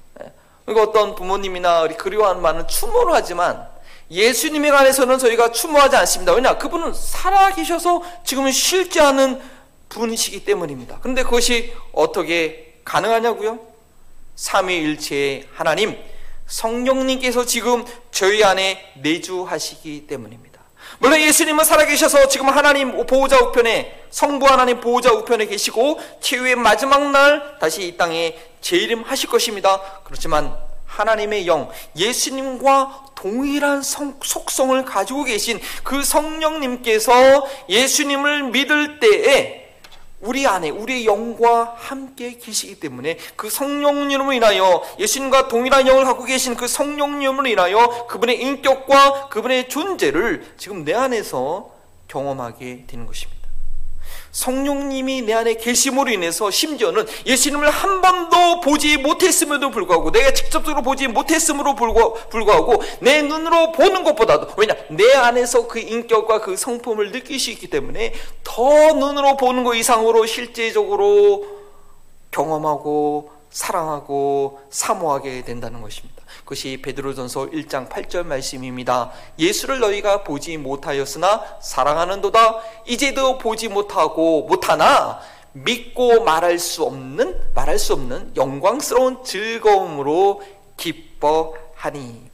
그러니까 0.66 0.90
어떤 0.90 1.16
부모님이나 1.16 1.84
우리 1.84 1.96
그리워하는 1.96 2.42
말은 2.42 2.68
추모를 2.68 3.14
하지만 3.14 3.68
예수님에 4.10 4.70
관해서는 4.72 5.18
저희가 5.18 5.52
추모하지 5.52 5.96
않습니다. 5.98 6.34
왜냐? 6.34 6.58
그분은 6.58 6.94
살아계셔서 6.94 8.04
지금은 8.24 8.52
실제 8.52 9.00
하는 9.00 9.42
분이시기 9.90 10.46
때문입니다. 10.46 11.00
그런데 11.02 11.24
그것이 11.24 11.74
어떻게 11.92 12.80
가능하냐고요? 12.84 13.60
삼위일체의 14.36 15.48
하나님, 15.54 15.98
성령님께서 16.48 17.46
지금 17.46 17.86
저희 18.12 18.44
안에 18.44 18.94
내주하시기 19.02 20.08
때문입니다. 20.08 20.55
물론 21.00 21.20
예수님은 21.20 21.64
살아계셔서 21.64 22.28
지금 22.28 22.50
하나님 22.50 23.06
보호자 23.06 23.38
우편에 23.40 24.06
성부 24.10 24.46
하나님 24.48 24.80
보호자 24.80 25.12
우편에 25.12 25.46
계시고 25.46 26.00
최후의 26.22 26.56
마지막 26.56 27.12
날 27.12 27.58
다시 27.60 27.88
이 27.88 27.98
땅에 27.98 28.38
재림하실 28.62 29.30
것입니다. 29.30 29.82
그렇지만 30.06 30.56
하나님의 30.86 31.48
영, 31.48 31.70
예수님과 31.96 33.06
동일한 33.16 33.82
성, 33.82 34.18
속성을 34.24 34.86
가지고 34.86 35.24
계신 35.26 35.60
그 35.84 36.04
성령님께서 36.04 37.46
예수님을 37.68 38.44
믿을 38.52 39.00
때에 39.00 39.65
우리 40.22 40.48
안에 40.48 40.70
우리의 40.70 41.06
영과 41.06 41.76
함께 41.78 42.38
계시기 42.38 42.80
때문에 42.80 43.18
그 43.36 43.50
성령님으로 43.50 44.34
인하여 44.34 44.84
예수님과 45.00 45.48
동일한 45.48 45.88
영을 45.88 46.06
갖고 46.06 46.24
계신 46.24 46.56
그 46.56 46.68
성령님으로 46.68 47.48
인하여 47.48 48.08
그분의 48.08 48.42
인격과 48.42 49.30
그분의 49.30 49.70
존재를 49.70 50.54
지금 50.58 50.84
내 50.84 50.94
안에서 50.94 51.72
경험하게 52.08 52.86
되는 52.88 53.06
것입니다. 53.06 53.45
성령님이 54.36 55.22
내 55.22 55.34
안에 55.34 55.54
계심으로 55.54 56.12
인해서 56.12 56.52
심지어는 56.52 57.08
예수님을 57.26 57.70
한 57.70 58.02
번도 58.02 58.60
보지 58.60 58.98
못했음에도 58.98 59.72
불구하고 59.72 60.12
내가 60.12 60.34
직접적으로 60.34 60.84
보지 60.84 61.08
못했음으로 61.08 61.74
불구하고 61.76 62.84
내 63.00 63.22
눈으로 63.22 63.72
보는 63.72 64.04
것보다도 64.04 64.56
왜냐 64.58 64.76
내 64.90 65.14
안에서 65.14 65.68
그 65.68 65.80
인격과 65.80 66.42
그 66.42 66.58
성품을 66.58 67.14
느낄 67.14 67.40
수 67.40 67.50
있기 67.52 67.70
때문에 67.70 68.14
더 68.44 68.94
눈으로 68.94 69.38
보는 69.38 69.64
것 69.64 69.74
이상으로 69.76 70.26
실제적으로 70.26 71.48
경험하고 72.32 73.32
사랑하고 73.52 74.60
사모하게 74.70 75.44
된다는 75.46 75.82
것입니다. 75.82 76.15
그것이 76.46 76.80
베드로전서 76.84 77.48
1장 77.48 77.90
8절 77.90 78.24
말씀입니다. 78.24 79.12
예수를 79.40 79.80
너희가 79.80 80.24
보지 80.24 80.58
못하였으나 80.58 81.44
사랑하는도다 81.60 82.62
이제도 82.86 83.40
보지 83.40 83.68
못하고 83.68 84.44
못하나 84.44 85.20
믿고 85.54 86.24
말할 86.24 86.60
수 86.60 86.84
없는 86.84 87.52
말할 87.56 87.80
수 87.80 87.94
없는 87.94 88.34
영광스러운 88.36 89.24
즐거움으로 89.24 90.44
기뻐하니 90.78 92.30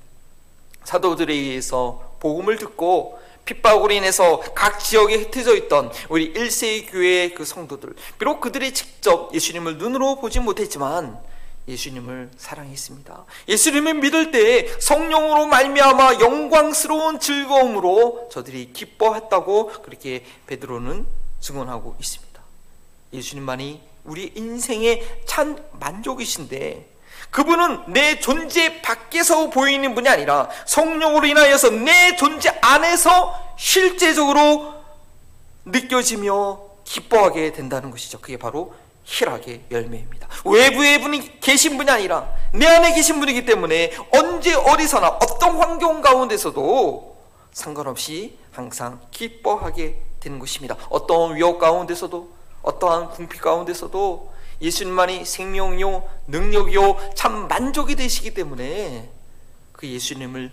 사도들에 0.83 1.33
의해서 1.33 2.15
복음을 2.19 2.57
듣고 2.57 3.17
핍박으로 3.45 3.93
인해서 3.93 4.41
각 4.53 4.79
지역에 4.79 5.15
흩어져 5.15 5.55
있던 5.55 5.91
우리 6.09 6.33
1세기 6.33 6.91
교회의 6.91 7.33
그 7.33 7.45
성도들 7.45 7.93
비록 8.19 8.41
그들이 8.41 8.73
직접 8.73 9.33
예수님을 9.33 9.77
눈으로 9.77 10.19
보지 10.19 10.41
못했지만 10.41 11.30
예수님을 11.67 12.31
사랑했습니다. 12.37 13.25
예수님을 13.47 13.95
믿을 13.95 14.31
때 14.31 14.67
성령으로 14.79 15.45
말미암아 15.47 16.19
영광스러운 16.19 17.19
즐거움으로 17.19 18.29
저들이 18.31 18.73
기뻐했다고 18.73 19.81
그렇게 19.83 20.25
베드로는 20.47 21.05
증언하고 21.39 21.95
있습니다. 21.99 22.41
예수님만이 23.13 23.81
우리 24.03 24.31
인생의 24.35 25.23
찬 25.25 25.63
만족이신데 25.73 26.89
그분은 27.29 27.93
내 27.93 28.19
존재 28.19 28.81
밖에서 28.81 29.49
보이는 29.49 29.95
분이 29.95 30.09
아니라 30.09 30.49
성령으로 30.65 31.27
인하여서 31.27 31.69
내 31.69 32.15
존재 32.15 32.49
안에서 32.61 33.55
실제적으로 33.57 34.73
느껴지며 35.65 36.59
기뻐하게 36.83 37.53
된다는 37.53 37.91
것이죠. 37.91 38.19
그게 38.19 38.37
바로 38.37 38.73
희락의 39.03 39.65
열매입니다. 39.71 40.27
외부에 40.45 40.99
분이 40.99 41.39
계신 41.39 41.77
분이 41.77 41.89
아니라 41.89 42.33
내 42.53 42.65
안에 42.65 42.93
계신 42.93 43.19
분이기 43.19 43.45
때문에 43.45 43.91
언제 44.11 44.53
어디서나 44.53 45.07
어떤 45.07 45.57
환경 45.57 46.01
가운데서도 46.01 47.17
상관없이 47.51 48.37
항상 48.51 49.01
기뻐하게 49.11 50.01
되는 50.19 50.39
것입니다. 50.39 50.75
어떤 50.89 51.35
위협 51.35 51.57
가운데서도 51.59 52.29
어떠한 52.61 53.09
궁핍 53.09 53.41
가운데서도 53.41 54.31
예수님만이 54.61 55.25
생명이요 55.25 56.07
능력이요 56.27 57.13
참 57.15 57.47
만족이 57.47 57.95
되시기 57.95 58.33
때문에 58.33 59.09
그 59.71 59.87
예수님을 59.87 60.51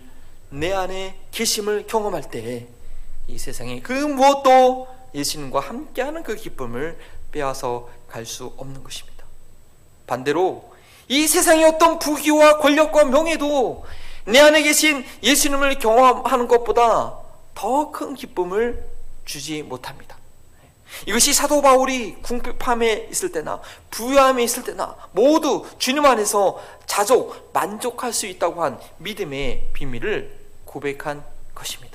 내 0.49 0.73
안에 0.73 1.19
계심을 1.31 1.85
경험할 1.87 2.29
때 2.31 2.79
이 3.29 3.37
세상에 3.37 3.79
그 3.79 3.93
무엇도 3.93 4.87
예수님과 5.13 5.59
함께하는 5.59 6.23
그 6.23 6.35
기쁨을 6.35 6.97
빼앗아 7.31 7.83
갈 8.07 8.25
수 8.25 8.53
없는 8.57 8.83
것입니다. 8.83 9.23
반대로 10.07 10.71
이 11.07 11.27
세상의 11.27 11.63
어떤 11.65 11.99
부귀와 11.99 12.57
권력과 12.59 13.05
명예도 13.05 13.85
내 14.25 14.39
안에 14.39 14.61
계신 14.63 15.05
예수님을 15.23 15.79
경험하는 15.79 16.47
것보다 16.47 17.17
더 17.55 17.91
큰 17.91 18.13
기쁨을 18.13 18.83
주지 19.25 19.63
못합니다. 19.63 20.17
이것이 21.05 21.33
사도 21.33 21.61
바울이 21.61 22.15
궁핍함에 22.21 23.09
있을 23.11 23.31
때나 23.31 23.61
부유함에 23.91 24.43
있을 24.43 24.63
때나 24.63 24.95
모두 25.11 25.65
주님 25.77 26.05
안에서 26.05 26.59
자족 26.85 27.51
만족할 27.53 28.11
수 28.11 28.25
있다고 28.25 28.63
한 28.63 28.79
믿음의 28.97 29.69
비밀을 29.73 30.35
고백한 30.65 31.23
것입니다. 31.53 31.88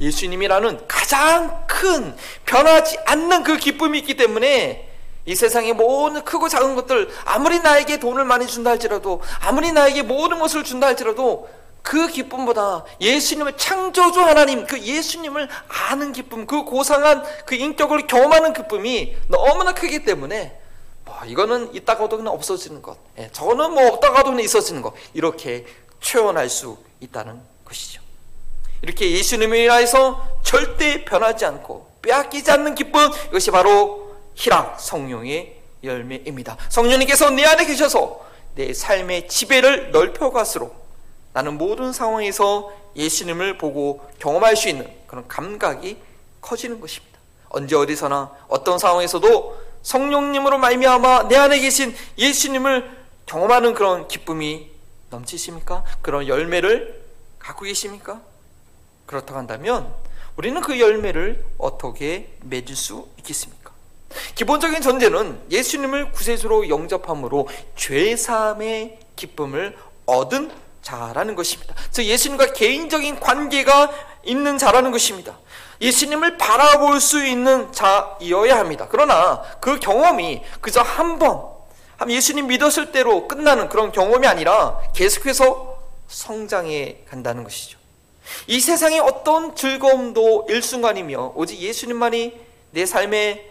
예수님이라는 0.00 0.86
가장 0.88 1.64
큰 1.66 2.16
변하지 2.44 2.98
않는 3.06 3.42
그 3.42 3.56
기쁨이 3.56 3.98
있기 4.00 4.14
때문에 4.16 4.90
이 5.26 5.34
세상의 5.34 5.72
모든 5.72 6.22
크고 6.24 6.48
작은 6.48 6.74
것들 6.74 7.08
아무리 7.24 7.60
나에게 7.60 7.98
돈을 7.98 8.24
많이 8.24 8.46
준다 8.46 8.70
할지라도 8.70 9.22
아무리 9.40 9.72
나에게 9.72 10.02
모든 10.02 10.38
것을 10.38 10.64
준다 10.64 10.88
할지라도 10.88 11.48
그 11.82 12.08
기쁨보다 12.08 12.84
예수님을 13.00 13.56
창조주 13.56 14.20
하나님 14.20 14.66
그 14.66 14.78
예수님을 14.80 15.48
아는 15.68 16.12
기쁨 16.12 16.46
그 16.46 16.64
고상한 16.64 17.22
그 17.46 17.54
인격을 17.54 18.06
경험하는 18.06 18.54
기쁨이 18.54 19.14
너무나 19.28 19.74
크기 19.74 20.02
때문에 20.02 20.58
뭐 21.04 21.14
이거는 21.26 21.74
있다가도 21.74 22.16
그냥 22.16 22.32
없어지는 22.32 22.80
것. 22.80 22.96
예, 23.18 23.28
저거는 23.32 23.72
뭐 23.72 23.86
없다가도 23.88 24.30
그냥 24.30 24.42
있어지는 24.42 24.80
것. 24.80 24.94
이렇게 25.12 25.66
표현할 26.02 26.48
수 26.48 26.78
있다는 27.00 27.40
것이죠 27.66 28.03
이렇게 28.84 29.10
예수님을 29.12 29.56
인하여서 29.56 30.40
절대 30.42 31.06
변하지 31.06 31.46
않고 31.46 31.90
빼앗기지 32.02 32.50
않는 32.50 32.74
기쁨 32.74 33.10
이것이 33.28 33.50
바로 33.50 34.14
희락 34.34 34.78
성령의 34.78 35.56
열매입니다. 35.82 36.58
성령님께서 36.68 37.30
내 37.30 37.46
안에 37.46 37.64
계셔서 37.64 38.20
내 38.54 38.74
삶의 38.74 39.28
지배를 39.28 39.90
넓혀갈수록 39.90 40.84
나는 41.32 41.56
모든 41.56 41.94
상황에서 41.94 42.72
예수님을 42.94 43.56
보고 43.56 44.06
경험할 44.18 44.54
수 44.54 44.68
있는 44.68 44.86
그런 45.06 45.26
감각이 45.28 45.96
커지는 46.42 46.78
것입니다. 46.78 47.18
언제 47.48 47.74
어디서나 47.76 48.32
어떤 48.48 48.78
상황에서도 48.78 49.62
성령님으로 49.82 50.58
말미암아 50.58 51.28
내 51.28 51.36
안에 51.36 51.58
계신 51.58 51.94
예수님을 52.18 52.90
경험하는 53.24 53.72
그런 53.72 54.08
기쁨이 54.08 54.70
넘치십니까? 55.08 55.84
그런 56.02 56.28
열매를 56.28 57.02
갖고 57.38 57.64
계십니까? 57.64 58.20
그렇다고 59.06 59.38
한다면 59.38 59.92
우리는 60.36 60.60
그 60.60 60.80
열매를 60.80 61.44
어떻게 61.58 62.34
맺을 62.42 62.74
수 62.74 63.08
있겠습니까? 63.18 63.72
기본적인 64.34 64.80
전제는 64.80 65.40
예수님을 65.50 66.12
구세주로 66.12 66.68
영접함으로 66.68 67.48
죄 67.76 68.16
사함의 68.16 68.98
기쁨을 69.16 69.76
얻은 70.06 70.50
자라는 70.82 71.34
것입니다. 71.34 71.74
즉 71.90 72.04
예수님과 72.04 72.52
개인적인 72.52 73.20
관계가 73.20 73.90
있는 74.24 74.58
자라는 74.58 74.90
것입니다. 74.90 75.38
예수님을 75.80 76.36
바라볼 76.36 77.00
수 77.00 77.24
있는 77.24 77.72
자이어야 77.72 78.58
합니다. 78.58 78.86
그러나 78.90 79.42
그 79.60 79.78
경험이 79.78 80.42
그저 80.60 80.80
한 80.82 81.18
번, 81.18 81.42
예수님 82.08 82.46
믿었을 82.48 82.92
때로 82.92 83.28
끝나는 83.28 83.68
그런 83.68 83.92
경험이 83.92 84.26
아니라 84.26 84.78
계속해서 84.94 85.78
성장해 86.08 87.04
간다는 87.08 87.44
것이죠. 87.44 87.78
이 88.46 88.60
세상의 88.60 89.00
어떤 89.00 89.54
즐거움도 89.54 90.46
일순간이며 90.48 91.32
오직 91.34 91.58
예수님만이 91.58 92.34
내 92.70 92.86
삶의 92.86 93.50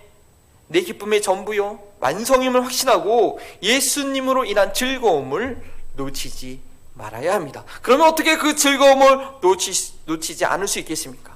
내 0.67 0.81
기쁨의 0.81 1.21
전부요 1.21 1.79
완성임을 1.99 2.63
확신하고 2.65 3.39
예수님으로 3.61 4.45
인한 4.45 4.73
즐거움을 4.73 5.61
놓치지 5.95 6.59
말아야 6.95 7.33
합니다. 7.33 7.63
그러면 7.81 8.07
어떻게 8.07 8.37
그 8.37 8.55
즐거움을 8.55 9.27
놓치, 9.41 9.93
놓치지 10.05 10.45
않을 10.45 10.67
수 10.67 10.79
있겠습니까? 10.79 11.33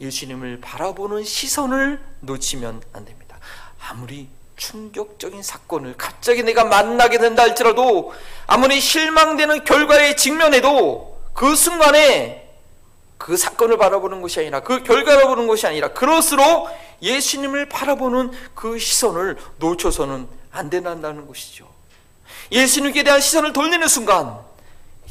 예수님을 0.00 0.60
바라보는 0.60 1.24
시선을 1.24 2.00
놓치면 2.20 2.82
안 2.92 3.04
됩니다. 3.04 3.38
아무리 3.80 4.28
충격적인 4.56 5.42
사건을 5.42 5.94
갑자기 5.96 6.42
내가 6.42 6.64
만나게 6.64 7.18
된다 7.18 7.42
할지라도 7.42 8.14
아무리 8.46 8.80
실망되는 8.80 9.64
결과에 9.64 10.16
직면해도 10.16 11.13
그 11.34 11.54
순간에 11.54 12.48
그 13.18 13.36
사건을 13.36 13.76
바라보는 13.76 14.22
것이 14.22 14.40
아니라 14.40 14.60
그 14.60 14.82
결과를 14.82 15.26
보는 15.26 15.46
것이 15.46 15.66
아니라 15.66 15.92
그럴수록 15.92 16.68
예수님을 17.02 17.68
바라보는 17.68 18.30
그 18.54 18.78
시선을 18.78 19.36
놓쳐서는 19.58 20.26
안 20.52 20.70
된다는 20.70 21.26
것이죠. 21.26 21.68
예수님께 22.52 23.02
대한 23.02 23.20
시선을 23.20 23.52
돌리는 23.52 23.86
순간 23.88 24.38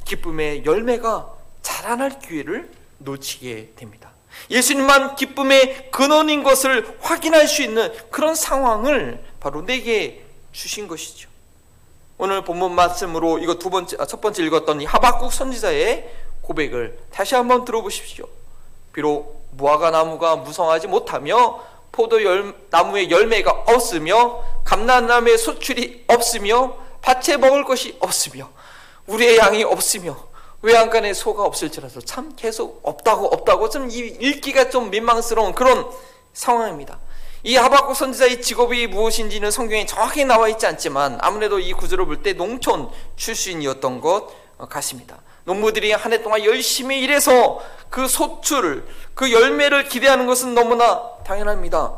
기쁨의 0.06 0.66
열매가 0.66 1.34
자라날 1.62 2.20
기회를 2.20 2.72
놓치게 3.00 3.74
됩니다. 3.76 4.12
예수님만 4.50 5.16
기쁨의 5.16 5.92
근원인 5.92 6.44
것을 6.44 6.98
확인할 7.02 7.48
수 7.48 7.62
있는 7.62 7.92
그런 8.10 8.36
상황을 8.36 9.24
바로 9.40 9.66
내게 9.66 10.24
주신 10.52 10.88
것이죠. 10.88 11.33
오늘 12.24 12.42
본문 12.42 12.74
말씀으로 12.74 13.38
이거 13.40 13.56
두 13.56 13.70
번째 13.70 13.98
아, 14.00 14.06
첫 14.06 14.22
번째 14.22 14.46
읽었던 14.46 14.80
이 14.80 14.86
하박국 14.86 15.34
선지자의 15.34 16.10
고백을 16.42 16.98
다시 17.12 17.36
한번 17.36 17.66
들어보십시오. 17.66 18.26
비록 18.94 19.46
무화과 19.52 19.92
나무가 19.92 20.38
무성하지 20.38 20.88
못하며 20.88 21.62
포도 21.92 22.24
열, 22.24 22.56
나무의 22.70 23.12
열매가 23.12 23.66
없으며 23.68 24.42
감람나무의 24.64 25.38
소출이 25.38 26.06
없으며 26.08 26.78
밭에 27.02 27.36
먹을 27.36 27.66
것이 27.66 27.98
없으며 28.00 28.50
우리의 29.08 29.38
양이 29.38 29.66
없으며 29.66 30.16
외양간에 30.62 31.14
소가 31.14 31.44
없을지라도 31.44 32.00
참 32.00 32.34
계속 32.38 32.80
없다고 32.84 33.26
없다고 33.34 33.68
좀 33.68 33.90
읽기가 33.92 34.70
좀 34.70 34.92
민망스러운 34.92 35.54
그런 35.54 35.86
상황입니다. 36.32 37.00
이 37.46 37.58
하박국 37.58 37.96
선지자의 37.96 38.42
직업이 38.42 38.88
무엇인지는 38.88 39.52
성경에 39.52 39.86
정확히 39.86 40.24
나와 40.24 40.48
있지 40.48 40.66
않지만 40.66 41.18
아무래도 41.22 41.60
이 41.60 41.74
구절을 41.74 42.06
볼 42.06 42.24
때 42.24 42.34
농촌 42.34 42.90
출신이었던 43.18 44.00
것 44.00 44.30
같습니다. 44.70 45.18
농부들이 45.44 45.92
한 45.92 46.14
해 46.14 46.24
동안 46.24 46.46
열심히 46.46 47.02
일해서 47.02 47.60
그 47.90 48.08
소출, 48.08 48.88
그 49.14 49.30
열매를 49.34 49.90
기대하는 49.90 50.26
것은 50.26 50.54
너무나 50.56 51.02
당연합니다. 51.28 51.92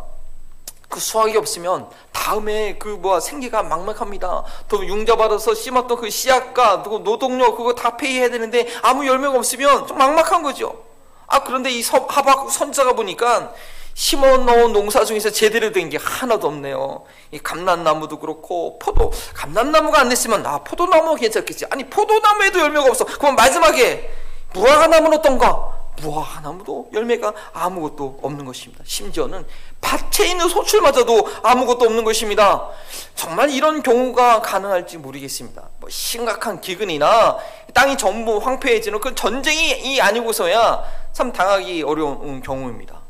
그 0.90 1.00
수확이 1.00 1.38
없으면 1.38 1.90
다음에 2.12 2.78
그뭐 2.80 3.20
생계가 3.20 3.62
막막합니다. 3.64 4.44
또 4.68 4.84
융자받아서 4.88 5.54
심었던 5.54 5.98
그 5.98 6.10
씨앗과 6.10 6.82
그 6.82 7.04
노동력 7.04 7.56
그거 7.58 7.76
다 7.76 7.98
페이해야 7.98 8.30
되는데 8.30 8.68
아무 8.82 9.06
열매가 9.06 9.38
없으면 9.38 9.86
좀 9.86 9.98
막막한 10.00 10.42
거죠. 10.42 10.84
아 11.28 11.44
그런데 11.44 11.70
이 11.70 11.84
하박 11.84 12.50
선자가 12.50 12.94
보니까 12.94 13.54
심어 13.96 14.36
놓은 14.38 14.74
농사 14.74 15.06
중에서 15.06 15.30
제대로 15.30 15.72
된 15.72 15.90
게 15.90 15.98
하나도 15.98 16.48
없네요. 16.48 17.04
이 17.32 17.40
감난나무도 17.40 18.20
그렇고 18.20 18.78
포도 18.80 19.12
감난나무가 19.34 20.02
안 20.02 20.10
됐으면 20.10 20.46
아 20.46 20.58
포도나무 20.60 21.16
괜찮겠지. 21.16 21.66
아니 21.70 21.86
포도나무에도 21.86 22.60
열매가 22.60 22.88
없어. 22.88 23.06
그럼 23.06 23.36
마지막에 23.36 24.12
무화과나무는 24.54 25.20
어떤가? 25.20 25.74
무화과나무도 26.02 26.90
열매가 26.92 27.34
아무것도 27.54 28.20
없는 28.22 28.44
것입니다. 28.44 28.84
심지어는 28.86 29.46
밭에 29.80 30.28
있는 30.28 30.50
소출마저도 30.50 31.30
아무것도 31.42 31.86
없는 31.86 32.04
것입니다. 32.04 32.68
정말 33.16 33.50
이런 33.50 33.82
경우가 33.82 34.42
가능할지 34.42 34.98
모르겠습니다. 34.98 35.70
뭐 35.80 35.90
심각한 35.90 36.60
기근이나 36.60 37.38
땅이 37.74 37.98
전부 37.98 38.40
황폐해지는 38.40 39.00
그 39.00 39.16
전쟁이 39.16 40.02
아니고서야 40.02 40.84
참 41.14 41.32
당하기 41.32 41.84
어려운 41.84 42.42
경우입니다. 42.42 43.05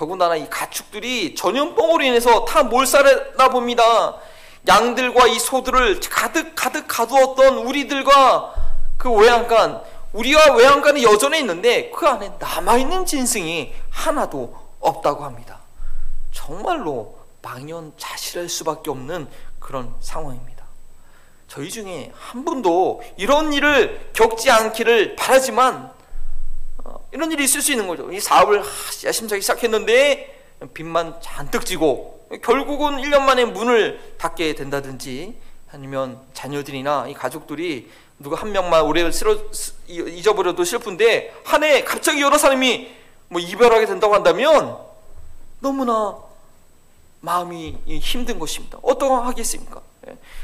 더군다나 0.00 0.34
이 0.34 0.48
가축들이 0.48 1.34
전염병으로 1.34 2.02
인해서 2.02 2.46
다 2.46 2.62
몰살하다 2.62 3.50
봅니다. 3.50 4.16
양들과 4.66 5.26
이 5.26 5.38
소들을 5.38 6.00
가득 6.08 6.54
가득 6.54 6.86
가두었던 6.88 7.58
우리들과 7.58 8.54
그 8.96 9.12
외양간, 9.12 9.82
우리와 10.14 10.54
외양간이 10.54 11.04
여전히 11.04 11.40
있는데 11.40 11.90
그 11.90 12.06
안에 12.06 12.32
남아있는 12.38 13.04
짐승이 13.04 13.74
하나도 13.90 14.56
없다고 14.80 15.22
합니다. 15.22 15.58
정말로 16.32 17.18
망연자실할 17.42 18.48
수밖에 18.48 18.88
없는 18.90 19.28
그런 19.58 19.94
상황입니다. 20.00 20.64
저희 21.46 21.68
중에 21.68 22.10
한 22.18 22.46
분도 22.46 23.02
이런 23.18 23.52
일을 23.52 24.12
겪지 24.14 24.50
않기를 24.50 25.16
바라지만 25.16 25.92
이런 27.12 27.30
일이 27.32 27.44
있을 27.44 27.60
수 27.62 27.72
있는 27.72 27.86
거죠. 27.86 28.10
이 28.12 28.20
사업을 28.20 28.62
야심차게 29.04 29.40
시작했는데 29.40 30.38
빚만 30.74 31.20
잔뜩 31.20 31.64
지고 31.66 32.28
결국은 32.42 32.98
1년 32.98 33.22
만에 33.22 33.44
문을 33.44 34.14
닫게 34.18 34.54
된다든지 34.54 35.36
아니면 35.72 36.20
자녀들이나 36.34 37.06
이 37.08 37.14
가족들이 37.14 37.90
누가 38.18 38.36
한 38.36 38.52
명만 38.52 38.82
올해를 38.82 39.12
쓸어, 39.12 39.36
잊어버려도 39.88 40.62
슬픈데 40.64 41.34
한 41.44 41.62
해 41.64 41.82
갑자기 41.84 42.20
여러 42.20 42.36
사람이 42.38 42.94
뭐 43.28 43.40
이별하게 43.40 43.86
된다고 43.86 44.14
한다면 44.14 44.76
너무나 45.60 46.16
마음이 47.20 47.78
힘든 47.86 48.38
것입니다. 48.38 48.78
어떠하겠습니까? 48.82 49.80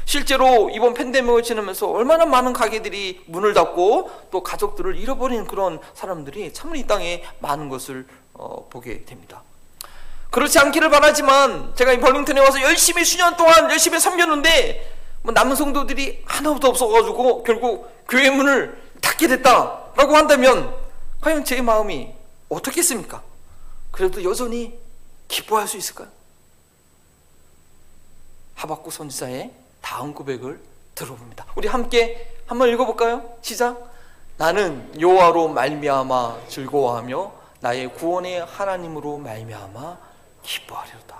예. 0.07 0.09
실제로 0.09 0.69
이번 0.69 0.93
팬데믹을 0.93 1.43
지나면서 1.43 1.89
얼마나 1.89 2.25
많은 2.25 2.53
가게들이 2.53 3.23
문을 3.25 3.53
닫고 3.53 4.09
또 4.31 4.41
가족들을 4.41 4.95
잃어버린 4.95 5.45
그런 5.45 5.79
사람들이 5.93 6.53
참으로 6.53 6.77
이 6.77 6.87
땅에 6.87 7.23
많은 7.39 7.67
것을 7.67 8.07
어, 8.33 8.67
보게 8.69 9.03
됩니다. 9.03 9.43
그렇지 10.31 10.59
않기를 10.59 10.89
바라지만 10.89 11.73
제가 11.75 11.91
이 11.91 11.99
벌링턴에 11.99 12.39
와서 12.39 12.61
열심히 12.61 13.03
수년 13.03 13.35
동안 13.35 13.69
열심히 13.69 13.99
섬겼는데 13.99 14.95
뭐 15.23 15.33
남은 15.33 15.55
성도들이 15.55 16.23
하나도 16.25 16.67
없어가지고 16.67 17.43
결국 17.43 17.91
교회 18.07 18.29
문을 18.29 18.81
닫게 19.01 19.27
됐다라고 19.27 20.15
한다면 20.15 20.73
과연 21.19 21.43
제 21.43 21.61
마음이 21.61 22.13
어떻겠습니까? 22.49 23.21
그래도 23.91 24.23
여전히 24.23 24.77
기뻐할 25.27 25.67
수 25.67 25.75
있을까요? 25.75 26.07
하박구 28.55 28.91
선지자의 28.91 29.66
다음 29.87 30.13
고백을 30.13 30.59
들어봅니다. 30.95 31.45
우리 31.55 31.69
함께 31.69 32.35
한번 32.45 32.67
읽어볼까요? 32.67 33.37
시작. 33.41 33.89
나는 34.35 34.91
여호와로 34.99 35.47
말미암아 35.47 36.39
즐거워하며 36.49 37.31
나의 37.61 37.93
구원의 37.93 38.45
하나님으로 38.45 39.17
말미암아 39.19 39.97
기뻐하려다. 40.43 41.15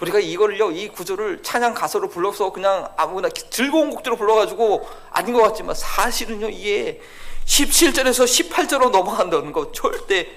우리가 0.00 0.20
이거를요, 0.20 0.70
이 0.70 0.90
구절을 0.90 1.42
찬양 1.42 1.74
가사로 1.74 2.08
불러서 2.08 2.52
그냥 2.52 2.88
아무나 2.96 3.28
즐거운 3.30 3.90
곡대로 3.90 4.16
불러가지고 4.16 4.88
아닌 5.10 5.34
것 5.34 5.42
같지만 5.42 5.74
사실은요, 5.74 6.50
이게 6.50 7.02
17절에서 7.46 8.52
18절로 8.52 8.90
넘어간다는 8.90 9.50
거 9.50 9.72
절대 9.72 10.28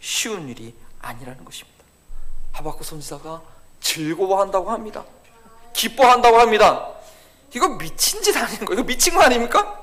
쉬운 0.00 0.48
일이 0.48 0.74
아니라는 1.02 1.44
것입니다. 1.44 1.84
하박구 2.52 2.82
선지자가 2.82 3.42
즐거워한다고 3.80 4.70
합니다. 4.70 5.04
기뻐한다고 5.74 6.38
합니다. 6.38 6.99
이거 7.54 7.68
미친 7.68 8.22
짓 8.22 8.36
아닌 8.36 8.64
거? 8.64 8.74
이거 8.74 8.82
미친 8.82 9.14
거 9.14 9.22
아닙니까? 9.22 9.82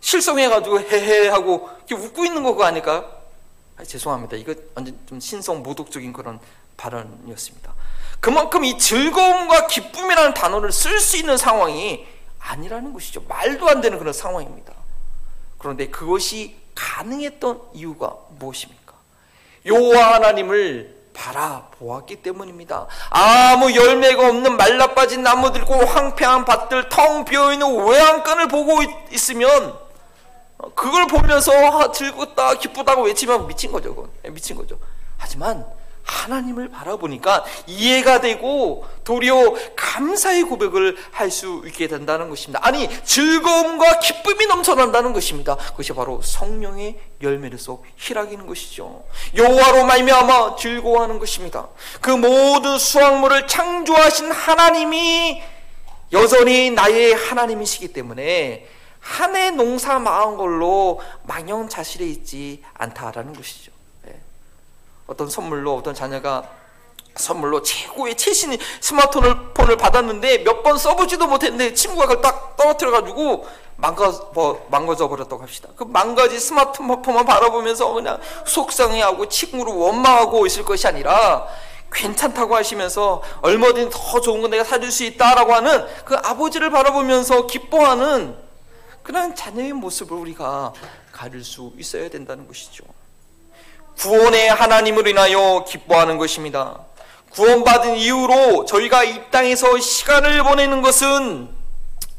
실성해가지고 0.00 0.80
헤헤 0.80 1.28
하고 1.28 1.68
웃고 1.90 2.24
있는 2.24 2.42
거가 2.42 2.66
아닐까요? 2.66 3.10
아, 3.76 3.84
죄송합니다. 3.84 4.36
이거 4.36 4.54
완전 4.74 4.98
좀 5.06 5.20
신성 5.20 5.62
모독적인 5.62 6.12
그런 6.12 6.38
발언이었습니다. 6.76 7.72
그만큼 8.20 8.64
이 8.64 8.76
즐거움과 8.78 9.66
기쁨이라는 9.66 10.34
단어를 10.34 10.72
쓸 10.72 10.98
수 11.00 11.16
있는 11.16 11.36
상황이 11.36 12.06
아니라는 12.38 12.92
것이죠. 12.92 13.22
말도 13.28 13.68
안 13.68 13.80
되는 13.80 13.98
그런 13.98 14.12
상황입니다. 14.12 14.72
그런데 15.58 15.88
그것이 15.88 16.56
가능했던 16.74 17.60
이유가 17.74 18.16
무엇입니까? 18.38 18.94
여호와 19.66 20.14
하나님을 20.14 20.97
바라보았기 21.12 22.16
때문입니다. 22.22 22.86
아무 23.10 23.74
열매가 23.74 24.28
없는 24.28 24.56
말라빠진 24.56 25.22
나무들고 25.22 25.74
황폐한 25.74 26.44
밭들 26.44 26.88
텅 26.88 27.24
비어있는 27.24 27.86
외양간을 27.86 28.48
보고 28.48 28.80
있으면 29.10 29.78
그걸 30.74 31.06
보면서 31.06 31.52
아, 31.52 31.92
즐겁다 31.92 32.54
기쁘다고 32.54 33.02
외치면 33.02 33.46
미친 33.46 33.70
거죠. 33.70 33.94
그건. 33.94 34.10
예, 34.24 34.30
미친 34.30 34.56
거죠. 34.56 34.78
하지만 35.16 35.64
하나님을 36.08 36.70
바라보니까 36.70 37.44
이해가 37.66 38.20
되고 38.20 38.86
도리어 39.04 39.54
감사의 39.76 40.42
고백을 40.44 40.96
할 41.12 41.28
수 41.28 41.62
있게 41.66 41.88
된다는 41.88 42.30
것입니다. 42.30 42.58
아니 42.62 42.88
즐거움과 43.04 43.98
기쁨이 43.98 44.46
넘쳐난다는 44.46 45.12
것입니다. 45.12 45.56
그것이 45.56 45.92
바로 45.92 46.22
성령의 46.22 46.98
열매로서 47.22 47.82
희락이는 47.96 48.46
것이죠. 48.46 49.04
여호와로 49.36 49.84
말미암아 49.84 50.56
즐거워하는 50.56 51.18
것입니다. 51.18 51.68
그 52.00 52.10
모든 52.10 52.78
수확물을 52.78 53.46
창조하신 53.46 54.32
하나님이 54.32 55.42
여전히 56.12 56.70
나의 56.70 57.12
하나님이시기 57.12 57.92
때문에 57.92 58.66
한 59.00 59.36
해 59.36 59.50
농사 59.50 59.98
망한 59.98 60.36
걸로 60.36 61.00
망연자실해 61.24 62.06
있지 62.06 62.62
않다라는 62.74 63.34
것이죠. 63.34 63.77
어떤 65.08 65.28
선물로 65.28 65.74
어떤 65.74 65.94
자녀가 65.94 66.48
선물로 67.16 67.62
최고의 67.62 68.16
최신 68.16 68.56
스마트폰을 68.80 69.76
받았는데 69.76 70.38
몇 70.44 70.62
번 70.62 70.78
써보지도 70.78 71.26
못했는데 71.26 71.74
친구가 71.74 72.06
그걸 72.06 72.20
딱 72.22 72.56
떨어뜨려가지고 72.56 73.46
망가, 73.76 74.10
뭐, 74.34 74.66
망가져 74.70 75.08
버렸다고 75.08 75.42
합시다. 75.42 75.68
그 75.76 75.84
망가진 75.84 76.38
스마트폰만 76.38 77.24
바라보면서 77.24 77.92
그냥 77.92 78.20
속상해하고 78.46 79.28
친구를 79.28 79.72
원망하고 79.72 80.46
있을 80.46 80.64
것이 80.64 80.86
아니라 80.86 81.46
괜찮다고 81.90 82.54
하시면서 82.54 83.22
얼마든지 83.40 83.96
더 83.96 84.20
좋은 84.20 84.42
거 84.42 84.48
내가 84.48 84.62
사줄 84.62 84.90
수 84.92 85.04
있다라고 85.04 85.54
하는 85.54 85.86
그 86.04 86.16
아버지를 86.16 86.70
바라보면서 86.70 87.46
기뻐하는 87.46 88.36
그런 89.02 89.34
자녀의 89.34 89.72
모습을 89.72 90.16
우리가 90.18 90.74
가릴 91.12 91.42
수 91.42 91.72
있어야 91.78 92.10
된다는 92.10 92.46
것이죠. 92.46 92.84
구원의 93.98 94.48
하나님을 94.50 95.08
인하여 95.08 95.64
기뻐하는 95.66 96.18
것입니다. 96.18 96.78
구원받은 97.30 97.96
이후로 97.96 98.64
저희가 98.64 99.04
이 99.04 99.30
땅에서 99.30 99.78
시간을 99.78 100.42
보내는 100.44 100.82
것은 100.82 101.48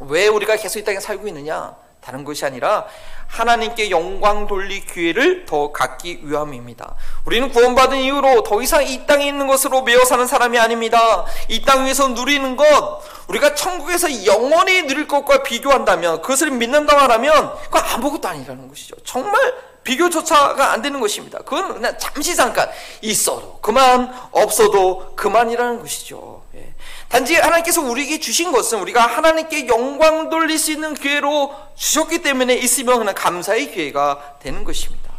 왜 0.02 0.28
우리가 0.28 0.58
계속 0.58 0.80
이 0.80 0.84
땅에 0.84 1.00
살고 1.00 1.28
있느냐? 1.30 1.76
다른 2.02 2.24
것이 2.24 2.46
아니라 2.46 2.86
하나님께 3.28 3.92
영광 3.92 4.48
돌릴 4.48 4.86
기회를 4.86 5.46
더 5.46 5.72
갖기 5.72 6.22
위함입니다. 6.24 6.96
우리는 7.26 7.50
구원받은 7.50 7.98
이후로 7.98 8.44
더 8.44 8.62
이상 8.62 8.86
이 8.86 9.06
땅에 9.06 9.28
있는 9.28 9.48
것으로 9.48 9.84
매여 9.84 10.04
사는 10.06 10.26
사람이 10.26 10.58
아닙니다. 10.58 11.26
이 11.50 11.62
땅 11.64 11.86
위에서 11.86 12.10
누리는 12.10 12.56
것, 12.56 13.02
우리가 13.28 13.54
천국에서 13.56 14.26
영원히 14.26 14.84
누릴 14.84 15.08
것과 15.08 15.44
비교한다면, 15.44 16.22
그것을 16.22 16.52
믿는다고 16.52 17.00
하면, 17.14 17.54
그건 17.66 17.84
아무것도 17.86 18.28
아니라는 18.28 18.68
것이죠. 18.70 18.96
정말 19.04 19.54
비교조차가 19.84 20.72
안 20.72 20.82
되는 20.82 21.00
것입니다. 21.00 21.40
그건 21.40 21.74
그냥 21.76 21.98
잠시 21.98 22.36
잠깐 22.36 22.70
있어도 23.02 23.60
그만, 23.62 24.14
없어도 24.32 25.14
그만이라는 25.16 25.80
것이죠. 25.80 26.44
예. 26.56 26.74
단지 27.08 27.36
하나님께서 27.36 27.82
우리에게 27.82 28.20
주신 28.20 28.52
것은 28.52 28.80
우리가 28.82 29.02
하나님께 29.02 29.68
영광 29.68 30.30
돌릴 30.30 30.60
수 30.60 30.72
있는 30.72 30.94
기회로 30.94 31.56
주셨기 31.76 32.22
때문에 32.22 32.56
있으면 32.56 33.00
그냥 33.00 33.16
감사의 33.16 33.72
기회가 33.72 34.36
되는 34.42 34.64
것입니다. 34.64 35.10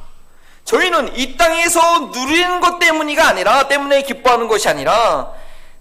저희는 0.64 1.16
이 1.16 1.36
땅에서 1.36 2.10
누리는 2.14 2.60
것 2.60 2.78
때문이가 2.78 3.26
아니라, 3.26 3.66
때문에 3.66 4.02
기뻐하는 4.02 4.46
것이 4.46 4.68
아니라, 4.68 5.32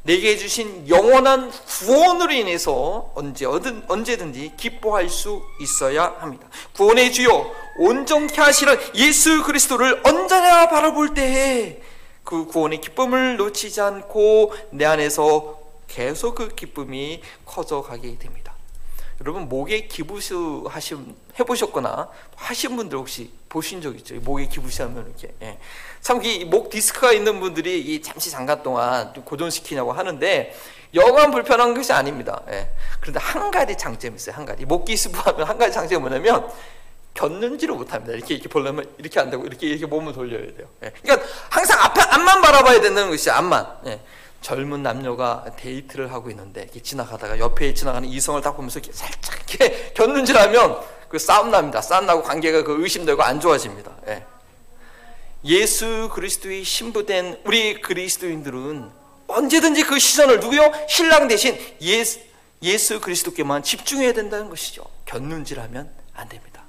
내게 0.10 0.38
주신 0.38 0.90
영원한 0.90 1.52
구원으로 1.52 2.34
인해서 2.34 3.12
언제 3.14 3.46
언제든지 3.46 4.54
기뻐할 4.58 5.08
수 5.08 5.44
있어야 5.62 6.16
합니다. 6.18 6.48
구원의 6.74 7.14
주요 7.14 7.52
온전케 7.78 8.42
하시는 8.42 8.76
예수 8.96 9.44
그리스도를 9.44 10.02
언제나 10.04 10.68
바라볼 10.68 11.14
때에 11.14 11.84
그 12.24 12.48
구원의 12.48 12.82
기쁨을 12.82 13.38
놓치지 13.38 13.82
않고 13.82 14.56
내 14.72 14.86
안에서 14.86 15.60
계속 15.88 16.34
그 16.34 16.56
기쁨이 16.56 17.22
커져가게 17.46 18.18
됩니다. 18.18 18.56
여러분 19.22 19.48
목에 19.48 19.86
기부수 19.86 20.66
하신 20.70 21.16
해보셨거나 21.40 22.10
하신 22.36 22.78
분들 22.78 22.98
혹시 22.98 23.32
보신 23.48 23.80
적 23.80 23.96
있죠? 23.98 24.16
목에 24.16 24.48
기부시하면 24.48 25.06
이렇게 25.06 25.36
예. 25.44 25.60
참목 26.02 26.70
디스크가 26.70 27.12
있는 27.12 27.40
분들이 27.40 27.80
이 27.80 28.02
잠시 28.02 28.32
잠깐 28.32 28.64
동안 28.64 29.14
고정시키냐고 29.14 29.92
하는데 29.92 30.56
여간 30.96 31.32
불편한 31.32 31.74
것이 31.74 31.94
아닙니다. 31.94 32.42
예. 32.50 32.70
그런데 33.00 33.20
한 33.20 33.52
가지 33.52 33.78
장점이 33.78 34.16
있어요. 34.16 34.36
한 34.36 34.46
가지 34.46 34.66
목 34.66 34.86
기부하면 34.86 35.48
한 35.48 35.58
가지 35.58 35.74
장점이 35.74 36.02
뭐냐면 36.02 36.50
겼는지를 37.14 37.76
못합니다. 37.76 38.14
이렇게 38.14 38.36
이렇게 38.36 38.50
보려면 38.50 38.90
이렇게 38.98 39.20
안 39.20 39.30
되고 39.30 39.46
이렇게 39.46 39.68
이렇게 39.68 39.86
몸을 39.86 40.14
돌려야 40.14 40.42
돼요. 40.56 40.68
예. 40.84 40.92
그러니까 41.02 41.28
항상 41.50 41.80
앞에 41.82 42.02
앞만 42.02 42.42
바라봐야 42.42 42.82
된다는 42.82 43.10
것이 43.10 43.30
앞만. 43.30 43.68
예. 43.86 44.00
젊은 44.42 44.82
남녀가 44.82 45.46
데이트를 45.58 46.14
하고 46.14 46.30
있는데 46.30 46.64
이렇게 46.64 46.82
지나가다가 46.82 47.40
옆에 47.40 47.74
지나가는 47.74 48.08
이성을 48.08 48.42
딱 48.42 48.56
보면서 48.56 48.80
이렇게 48.80 48.94
살짝 48.94 49.36
이렇게 49.50 49.92
겼는지라면 49.94 50.80
그 51.10 51.20
싸움 51.20 51.52
납니다. 51.52 51.82
싸움 51.82 52.06
나고 52.06 52.24
관계가 52.24 52.64
그 52.64 52.82
의심되고 52.82 53.22
안 53.22 53.40
좋아집니다. 53.40 53.92
예. 54.08 54.26
예수 55.46 56.10
그리스도의 56.14 56.64
신부된 56.64 57.42
우리 57.46 57.82
그리스도인들은 57.82 58.90
언제든지 59.28 59.84
그 59.84 60.00
시선을 60.00 60.40
누구요? 60.40 60.72
신랑 60.88 61.28
대신 61.28 61.58
예수, 61.82 62.20
예수 62.62 63.00
그리스도께만 63.00 63.64
집중해야 63.64 64.14
된다는 64.14 64.50
것이죠. 64.50 64.84
곁눈질하면 65.06 65.90
안 66.14 66.28
됩니다. 66.30 66.64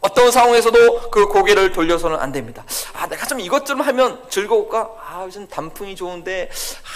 어떤 0.00 0.30
상황에서도 0.30 1.10
그 1.10 1.26
고개를 1.28 1.72
돌려서는 1.72 2.18
안 2.18 2.30
됩니다. 2.30 2.64
아, 2.92 3.06
내가 3.08 3.26
좀 3.26 3.40
이것 3.40 3.64
좀 3.66 3.80
하면 3.80 4.22
즐거울까? 4.28 4.90
아, 5.00 5.22
요즘 5.24 5.48
단풍이 5.48 5.96
좋은데, 5.96 6.50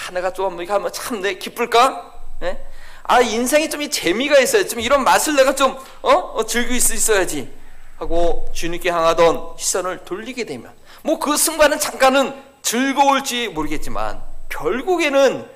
아, 0.08 0.12
내가 0.12 0.32
좀 0.32 0.58
이렇게 0.58 0.72
하면 0.72 0.92
참 0.92 1.20
내 1.20 1.34
기쁠까? 1.34 2.14
예? 2.42 2.62
아, 3.02 3.20
인생에 3.22 3.68
좀 3.70 3.88
재미가 3.88 4.38
있어야 4.40 4.66
좀 4.66 4.80
이런 4.80 5.04
맛을 5.04 5.34
내가 5.36 5.54
좀, 5.54 5.78
어? 6.02 6.10
어 6.10 6.44
즐길 6.46 6.80
수 6.80 6.94
있어야지. 6.94 7.50
하고 7.96 8.48
주님께 8.52 8.90
향하던 8.90 9.54
시선을 9.58 10.04
돌리게 10.04 10.44
되면, 10.44 10.70
뭐 11.02 11.18
그 11.18 11.36
순간은 11.36 11.78
잠깐은 11.78 12.34
즐거울지 12.62 13.48
모르겠지만, 13.48 14.22
결국에는 14.48 15.48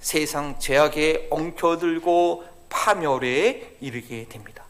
세상 0.00 0.58
죄악에 0.58 1.28
엉켜들고 1.30 2.44
파멸에 2.68 3.76
이르게 3.80 4.26
됩니다. 4.28 4.64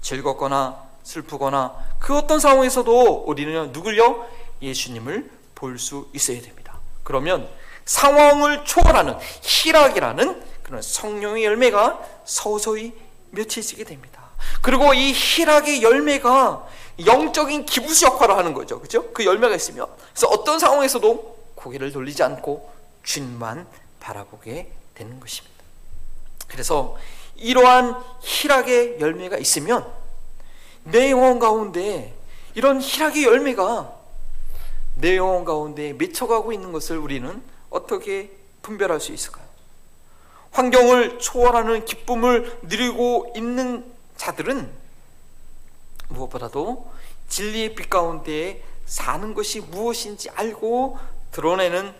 즐겁거나 0.00 0.82
슬프거나 1.02 1.74
그 1.98 2.16
어떤 2.16 2.38
상황에서도 2.40 3.24
우리는 3.26 3.72
누굴요? 3.72 4.26
예수님을 4.62 5.30
볼 5.54 5.78
수 5.78 6.08
있어야 6.14 6.40
됩니다. 6.40 6.78
그러면 7.02 7.48
상황을 7.84 8.64
초월하는 8.64 9.16
희락이라는 9.42 10.42
그런 10.62 10.82
성령의 10.82 11.44
열매가 11.44 12.00
서서히 12.24 12.92
맺혀지게 13.30 13.84
됩니다. 13.84 14.20
그리고 14.62 14.94
이 14.94 15.12
희락의 15.12 15.82
열매가 15.82 16.66
영적인 17.06 17.66
기부수 17.66 18.06
역할을 18.06 18.36
하는 18.36 18.54
거죠. 18.54 18.80
그죠? 18.80 19.10
그 19.12 19.24
열매가 19.24 19.54
있으면. 19.54 19.86
그래서 20.12 20.28
어떤 20.28 20.58
상황에서도 20.58 21.38
고개를 21.54 21.92
돌리지 21.92 22.22
않고 22.22 22.70
주님만 23.02 23.66
바라보게 24.00 24.70
되는 24.94 25.20
것입니다. 25.20 25.56
그래서 26.48 26.96
이러한 27.36 27.96
희락의 28.20 29.00
열매가 29.00 29.38
있으면 29.38 29.86
내 30.84 31.10
영혼 31.10 31.38
가운데 31.38 32.14
이런 32.54 32.80
희락의 32.80 33.24
열매가 33.24 33.94
내 34.96 35.16
영혼 35.16 35.44
가운데 35.44 35.92
맺혀가고 35.92 36.52
있는 36.52 36.72
것을 36.72 36.98
우리는 36.98 37.42
어떻게 37.70 38.30
분별할 38.62 39.00
수 39.00 39.12
있을까요? 39.12 39.44
환경을 40.50 41.20
초월하는 41.20 41.84
기쁨을 41.84 42.58
누리고 42.62 43.32
있는 43.36 43.90
자들은 44.16 44.79
무엇보다도 46.10 46.92
진리의 47.28 47.74
빛 47.74 47.88
가운데 47.88 48.62
사는 48.86 49.34
것이 49.34 49.60
무엇인지 49.60 50.30
알고 50.30 50.98
드러내는 51.30 51.94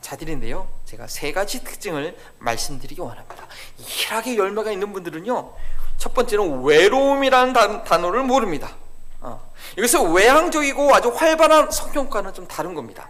자들인데요. 0.00 0.68
제가 0.84 1.06
세 1.06 1.32
가지 1.32 1.62
특징을 1.64 2.16
말씀드리기 2.38 3.00
원합니다. 3.00 3.46
희락의 3.78 4.38
열매가 4.38 4.72
있는 4.72 4.92
분들은요, 4.92 5.52
첫 5.96 6.14
번째는 6.14 6.62
외로움이라는 6.62 7.52
단 7.84 8.04
어를 8.04 8.22
모릅니다. 8.22 8.76
어. 9.20 9.52
여기서 9.76 10.04
외향적이고 10.04 10.94
아주 10.94 11.08
활발한 11.08 11.70
성격과는 11.70 12.34
좀 12.34 12.46
다른 12.46 12.74
겁니다. 12.74 13.08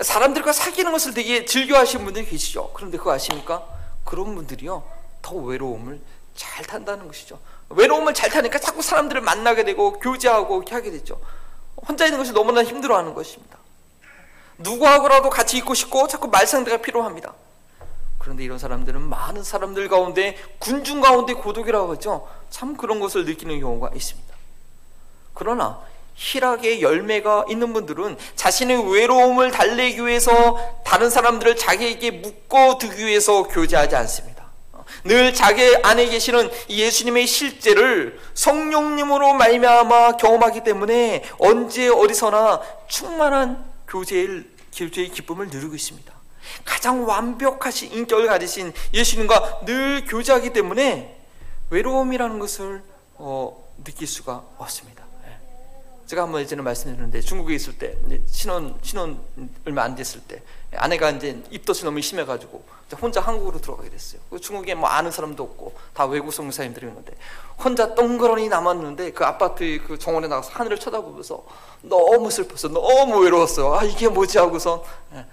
사람들과 0.00 0.52
사귀는 0.52 0.90
것을 0.92 1.14
되게 1.14 1.44
즐겨하시는 1.44 2.04
분들이 2.04 2.26
계시죠. 2.26 2.72
그런데 2.74 2.98
그거 2.98 3.12
아십니까? 3.12 3.64
그런 4.04 4.34
분들이요 4.34 4.82
더 5.20 5.34
외로움을 5.36 6.00
잘 6.34 6.64
탄다는 6.64 7.06
것이죠. 7.06 7.38
외로움을 7.74 8.14
잘 8.14 8.30
타니까 8.30 8.58
자꾸 8.58 8.82
사람들을 8.82 9.20
만나게 9.20 9.64
되고 9.64 9.98
교제하고 9.98 10.56
이렇게 10.56 10.74
하게 10.74 10.90
되죠. 10.90 11.20
혼자 11.88 12.04
있는 12.04 12.18
것이 12.18 12.32
너무나 12.32 12.62
힘들어하는 12.62 13.14
것입니다. 13.14 13.58
누구하고라도 14.58 15.30
같이 15.30 15.56
있고 15.58 15.74
싶고 15.74 16.06
자꾸 16.06 16.28
말상대가 16.28 16.78
필요합니다. 16.78 17.34
그런데 18.18 18.44
이런 18.44 18.58
사람들은 18.58 19.00
많은 19.02 19.42
사람들 19.42 19.88
가운데 19.88 20.36
군중 20.60 21.00
가운데 21.00 21.34
고독이라고 21.34 21.94
하죠. 21.94 22.28
참 22.50 22.76
그런 22.76 23.00
것을 23.00 23.24
느끼는 23.24 23.58
경우가 23.58 23.90
있습니다. 23.94 24.32
그러나 25.34 25.80
희락의 26.14 26.82
열매가 26.82 27.46
있는 27.48 27.72
분들은 27.72 28.16
자신의 28.36 28.92
외로움을 28.92 29.50
달래기 29.50 30.06
위해서 30.06 30.56
다른 30.84 31.10
사람들을 31.10 31.56
자기에게 31.56 32.12
묶어두기 32.12 33.04
위해서 33.04 33.42
교제하지 33.44 33.96
않습니다. 33.96 34.31
늘 35.04 35.34
자기 35.34 35.62
안에 35.82 36.06
계시는 36.06 36.50
예수님의 36.68 37.26
실제를 37.26 38.20
성령님으로 38.34 39.34
말미암아 39.34 40.16
경험하기 40.16 40.64
때문에 40.64 41.24
언제 41.38 41.88
어디서나 41.88 42.62
충만한 42.88 43.64
교제의, 43.88 44.44
교제의 44.74 45.10
기쁨을 45.10 45.48
누리고 45.48 45.74
있습니다. 45.74 46.12
가장 46.64 47.06
완벽하신 47.06 47.92
인격을 47.92 48.26
가지신 48.26 48.72
예수님과 48.92 49.64
늘 49.64 50.04
교제하기 50.06 50.52
때문에 50.52 51.18
외로움이라는 51.70 52.38
것을 52.38 52.82
어, 53.14 53.72
느낄 53.84 54.06
수가 54.06 54.44
없습니다. 54.58 55.04
예. 55.26 55.36
제가 56.06 56.22
한번 56.22 56.40
예전에 56.42 56.62
말씀드렸는데 56.62 57.20
중국에 57.20 57.54
있을 57.54 57.78
때 57.78 57.96
신혼 58.30 58.78
신혼 58.82 59.20
얼마 59.66 59.82
안 59.82 59.94
됐을 59.94 60.20
때 60.20 60.42
아내가 60.76 61.10
이제 61.10 61.42
입덧이 61.50 61.84
너무 61.84 62.00
심해가지고 62.00 62.64
혼자 62.96 63.20
한국으로 63.20 63.60
들어가게 63.60 63.90
됐어요. 63.90 64.20
그 64.30 64.40
중국에 64.40 64.74
뭐 64.74 64.88
아는 64.88 65.10
사람도 65.10 65.42
없고 65.42 65.74
다 65.94 66.06
외국 66.06 66.32
성사님들이 66.32 66.86
있는데 66.86 67.12
혼자 67.62 67.94
덩그러니 67.94 68.48
남았는데 68.48 69.12
그 69.12 69.24
아파트 69.24 69.80
그 69.86 69.98
정원에 69.98 70.28
나가서 70.28 70.50
하늘을 70.52 70.78
쳐다보면서 70.78 71.44
너무 71.82 72.30
슬펐어, 72.30 72.70
너무 72.70 73.18
외로웠어. 73.22 73.78
아 73.78 73.84
이게 73.84 74.08
뭐지 74.08 74.38
하고서 74.38 74.84
예. 75.14 75.26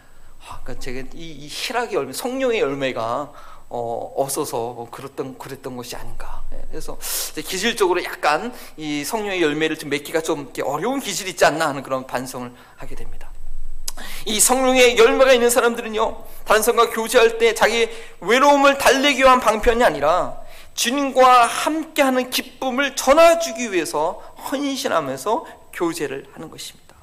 아, 0.47 0.59
그러니까 0.63 0.79
제가 0.79 1.07
이, 1.13 1.31
이 1.31 1.47
희락의 1.47 1.93
열매, 1.95 2.13
성령의 2.13 2.59
열매가 2.59 3.31
어, 3.71 4.13
없어서 4.15 4.87
그랬던 4.89 5.37
그랬던 5.37 5.77
것이 5.77 5.95
아닌가. 5.95 6.41
예, 6.53 6.61
그래서 6.69 6.97
기질적으로 7.35 8.03
약간 8.03 8.53
이 8.77 9.03
성령의 9.03 9.41
열매를 9.41 9.77
좀 9.77 9.89
맺기가 9.89 10.21
좀 10.21 10.51
어려운 10.63 10.99
기질이 10.99 11.31
있지 11.31 11.45
않나 11.45 11.67
하는 11.67 11.83
그런 11.83 12.07
반성을 12.07 12.51
하게 12.77 12.95
됩니다. 12.95 13.28
이 14.25 14.39
성령의 14.39 14.97
열매가 14.97 15.33
있는 15.33 15.49
사람들은요, 15.49 16.23
다른 16.45 16.61
사람과 16.61 16.89
교제할 16.91 17.37
때 17.37 17.53
자기 17.53 17.89
외로움을 18.21 18.77
달래기 18.77 19.19
위한 19.19 19.39
방편이 19.39 19.83
아니라 19.83 20.37
주님과 20.73 21.45
함께하는 21.45 22.29
기쁨을 22.29 22.95
전해주기 22.95 23.71
위해서 23.71 24.21
헌신하면서 24.51 25.45
교제를 25.73 26.27
하는 26.33 26.49
것입니다. 26.49 26.95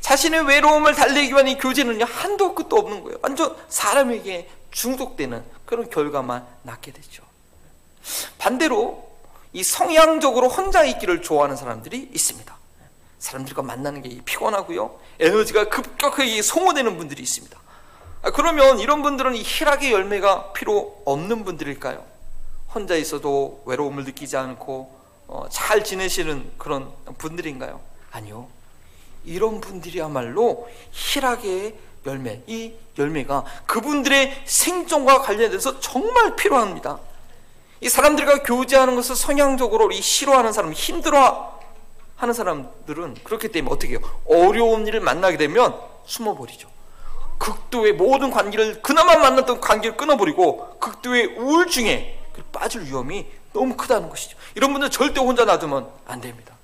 자신의 0.00 0.46
외로움을 0.46 0.94
달래기 0.94 1.32
위한 1.32 1.48
이 1.48 1.56
교제는요 1.56 2.04
한도 2.04 2.54
끝도 2.54 2.76
없는 2.76 3.02
거예요. 3.04 3.18
완전 3.22 3.56
사람에게 3.68 4.48
중독되는 4.70 5.42
그런 5.64 5.88
결과만 5.90 6.46
낳게 6.62 6.92
되죠. 6.92 7.22
반대로 8.38 9.08
이 9.52 9.62
성향적으로 9.62 10.48
혼자 10.48 10.84
있기를 10.84 11.22
좋아하는 11.22 11.56
사람들이 11.56 12.10
있습니다. 12.12 12.56
사람들과 13.18 13.62
만나는 13.62 14.02
게 14.02 14.20
피곤하고요. 14.24 14.98
에너지가 15.18 15.68
급격하게 15.68 16.42
소모되는 16.42 16.96
분들이 16.96 17.22
있습니다. 17.22 17.58
아, 18.22 18.30
그러면 18.30 18.80
이런 18.80 19.02
분들은 19.02 19.34
이 19.34 19.42
희락의 19.42 19.92
열매가 19.92 20.52
필요 20.52 21.00
없는 21.04 21.44
분들일까요? 21.44 22.04
혼자 22.74 22.94
있어도 22.96 23.62
외로움을 23.66 24.04
느끼지 24.04 24.36
않고 24.36 24.94
어, 25.28 25.46
잘 25.50 25.82
지내시는 25.82 26.52
그런 26.58 26.90
분들인가요? 27.18 27.80
아니요. 28.10 28.48
이런 29.24 29.60
분들이야말로 29.60 30.68
희락의 30.92 31.74
열매, 32.06 32.42
이 32.46 32.72
열매가 32.96 33.44
그분들의 33.66 34.42
생존과 34.44 35.22
관련돼서 35.22 35.80
정말 35.80 36.36
필요합니다. 36.36 37.00
이 37.80 37.88
사람들과 37.88 38.42
교제하는 38.42 38.94
것을 38.94 39.16
성향적으로 39.16 39.90
이 39.90 40.00
싫어하는 40.00 40.52
사람, 40.52 40.72
힘들어 40.72 41.55
하는 42.16 42.34
사람들은 42.34 43.16
그렇기 43.24 43.48
때문에 43.48 43.72
어떻게 43.72 43.92
해요? 43.94 44.00
어려운 44.26 44.86
일을 44.86 45.00
만나게 45.00 45.36
되면 45.36 45.78
숨어버리죠. 46.06 46.68
극도의 47.38 47.92
모든 47.92 48.30
관계를 48.30 48.80
그나마 48.80 49.16
만났던 49.16 49.60
관계를 49.60 49.96
끊어버리고 49.96 50.78
극도의 50.78 51.36
우울증에 51.38 52.18
빠질 52.52 52.82
위험이 52.82 53.26
너무 53.52 53.76
크다는 53.76 54.08
것이죠. 54.08 54.36
이런 54.54 54.72
분들 54.72 54.90
절대 54.90 55.20
혼자 55.20 55.44
놔두면 55.44 55.88
안 56.06 56.20
됩니다. 56.20 56.54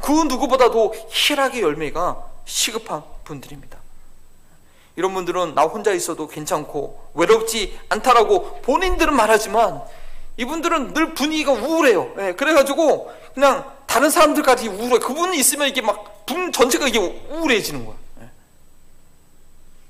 그 0.00 0.12
누구보다도 0.12 0.94
희락의 1.10 1.62
열매가 1.62 2.24
시급한 2.44 3.02
분들입니다. 3.24 3.78
이런 4.96 5.14
분들은 5.14 5.54
나 5.54 5.62
혼자 5.62 5.92
있어도 5.92 6.28
괜찮고 6.28 7.12
외롭지 7.14 7.78
않다라고 7.88 8.60
본인들은 8.62 9.14
말하지만 9.14 9.82
이분들은 10.36 10.94
늘 10.94 11.14
분위기가 11.14 11.52
우울해요. 11.52 12.14
예, 12.18 12.32
그래가지고 12.32 13.12
그냥 13.34 13.70
다른 13.86 14.10
사람들까지 14.10 14.68
우울해. 14.68 14.98
그분이 14.98 15.38
있으면 15.38 15.68
이게 15.68 15.80
막 15.80 16.10
분 16.30 16.52
전체가 16.52 16.86
이게 16.86 16.98
우울해지는 17.00 17.84
거야. 17.84 17.96
예. 18.22 18.28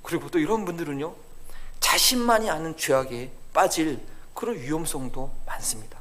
그리고 0.02 0.30
또 0.30 0.38
이런 0.38 0.64
분들은요 0.64 1.14
자신만이 1.80 2.48
아는 2.48 2.78
죄악에 2.78 3.30
빠질 3.52 4.00
그런 4.32 4.56
위험성도 4.58 5.30
많습니다. 5.44 5.98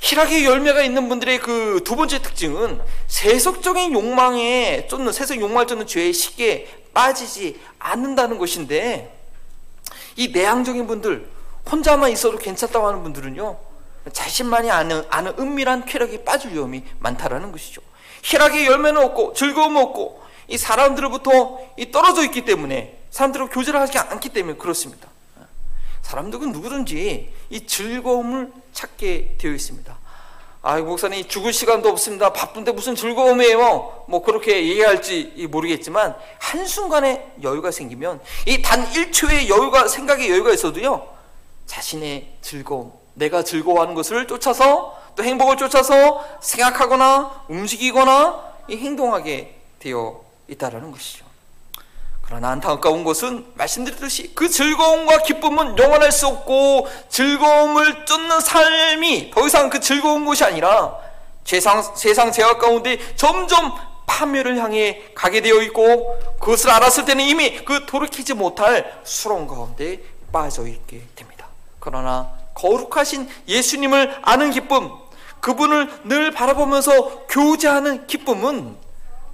희락의 0.00 0.46
열매가 0.46 0.82
있는 0.82 1.10
분들의 1.10 1.38
그 1.40 1.80
두 1.84 1.96
번째 1.96 2.22
특징은 2.22 2.80
세속적인 3.08 3.92
욕망에 3.92 4.86
쫓는 4.88 5.12
세속 5.12 5.38
욕망을 5.38 5.66
쫓는 5.66 5.86
죄에 5.86 6.10
쉽게 6.12 6.86
빠지지 6.94 7.60
않는다는 7.78 8.38
것인데 8.38 9.14
이 10.16 10.28
내향적인 10.28 10.86
분들 10.86 11.28
혼자만 11.70 12.10
있어도 12.10 12.38
괜찮다고 12.38 12.86
하는 12.86 13.02
분들은요 13.02 13.58
자신만이 14.12 14.70
아는, 14.70 15.04
아는 15.10 15.34
은밀한 15.38 15.86
쾌락에 15.86 16.24
빠질 16.24 16.52
위험이 16.52 16.84
많다라는 16.98 17.52
것이죠. 17.52 17.80
희락의 18.22 18.66
열매는 18.66 19.02
없고 19.02 19.34
즐거움은 19.34 19.80
없고 19.82 20.22
이 20.48 20.58
사람들로부터 20.58 21.58
이 21.78 21.90
떨어져 21.90 22.22
있기 22.24 22.44
때문에 22.44 22.98
사람들과 23.10 23.48
교제를 23.48 23.80
하지 23.80 23.98
않기 23.98 24.30
때문에 24.30 24.56
그렇습니다. 24.58 25.08
사람들은 26.02 26.52
누구든지 26.52 27.32
이 27.50 27.66
즐거움을 27.66 28.52
찾게 28.72 29.36
되어 29.38 29.52
있습니다. 29.52 29.98
아, 30.66 30.78
목사님 30.78 31.28
죽을 31.28 31.52
시간도 31.52 31.88
없습니다. 31.90 32.32
바쁜데 32.32 32.72
무슨 32.72 32.94
즐거움이에요? 32.94 34.04
뭐 34.08 34.22
그렇게 34.22 34.66
얘기할지 34.66 35.46
모르겠지만 35.50 36.14
한순간에 36.38 37.34
여유가 37.42 37.70
생기면 37.70 38.20
이 38.46 38.62
단 38.62 38.84
1초의 38.86 39.48
여유가 39.48 39.88
생각의 39.88 40.30
여유가 40.30 40.52
있어도요. 40.52 41.06
자신의 41.66 42.36
즐거움, 42.40 42.92
내가 43.14 43.42
즐거워하는 43.42 43.94
것을 43.94 44.26
쫓아서 44.26 44.98
또 45.16 45.22
행복을 45.22 45.56
쫓아서 45.56 46.24
생각하거나 46.40 47.44
움직이거나 47.48 48.42
행동하게 48.70 49.56
되어 49.78 50.20
있다라는 50.48 50.90
것이죠. 50.92 51.24
그러나 52.22 52.50
안타까운 52.50 53.04
것은 53.04 53.46
말씀드렸듯이 53.54 54.34
그 54.34 54.48
즐거움과 54.48 55.18
기쁨은 55.18 55.78
영원할 55.78 56.10
수 56.10 56.26
없고 56.26 56.88
즐거움을 57.08 58.06
쫓는 58.06 58.40
삶이 58.40 59.30
더 59.30 59.46
이상 59.46 59.68
그 59.68 59.78
즐거운 59.78 60.24
것이 60.24 60.42
아니라 60.42 60.96
세상, 61.44 61.82
세상 61.94 62.32
제약 62.32 62.58
가운데 62.58 62.98
점점 63.16 63.74
파멸을 64.06 64.58
향해 64.58 65.02
가게 65.14 65.42
되어 65.42 65.60
있고 65.62 66.18
그것을 66.40 66.70
알았을 66.70 67.04
때는 67.04 67.24
이미 67.24 67.62
그 67.64 67.84
돌이키지 67.84 68.34
못할 68.34 69.00
수렁 69.04 69.46
가운데 69.46 70.00
빠져 70.32 70.66
있게 70.66 71.02
됩니다. 71.14 71.46
그러나 71.78 72.32
거룩하신 72.54 73.28
예수님을 73.48 74.20
아는 74.22 74.50
기쁨, 74.50 74.90
그분을 75.40 75.90
늘 76.04 76.30
바라보면서 76.30 77.26
교제하는 77.26 78.06
기쁨은 78.06 78.76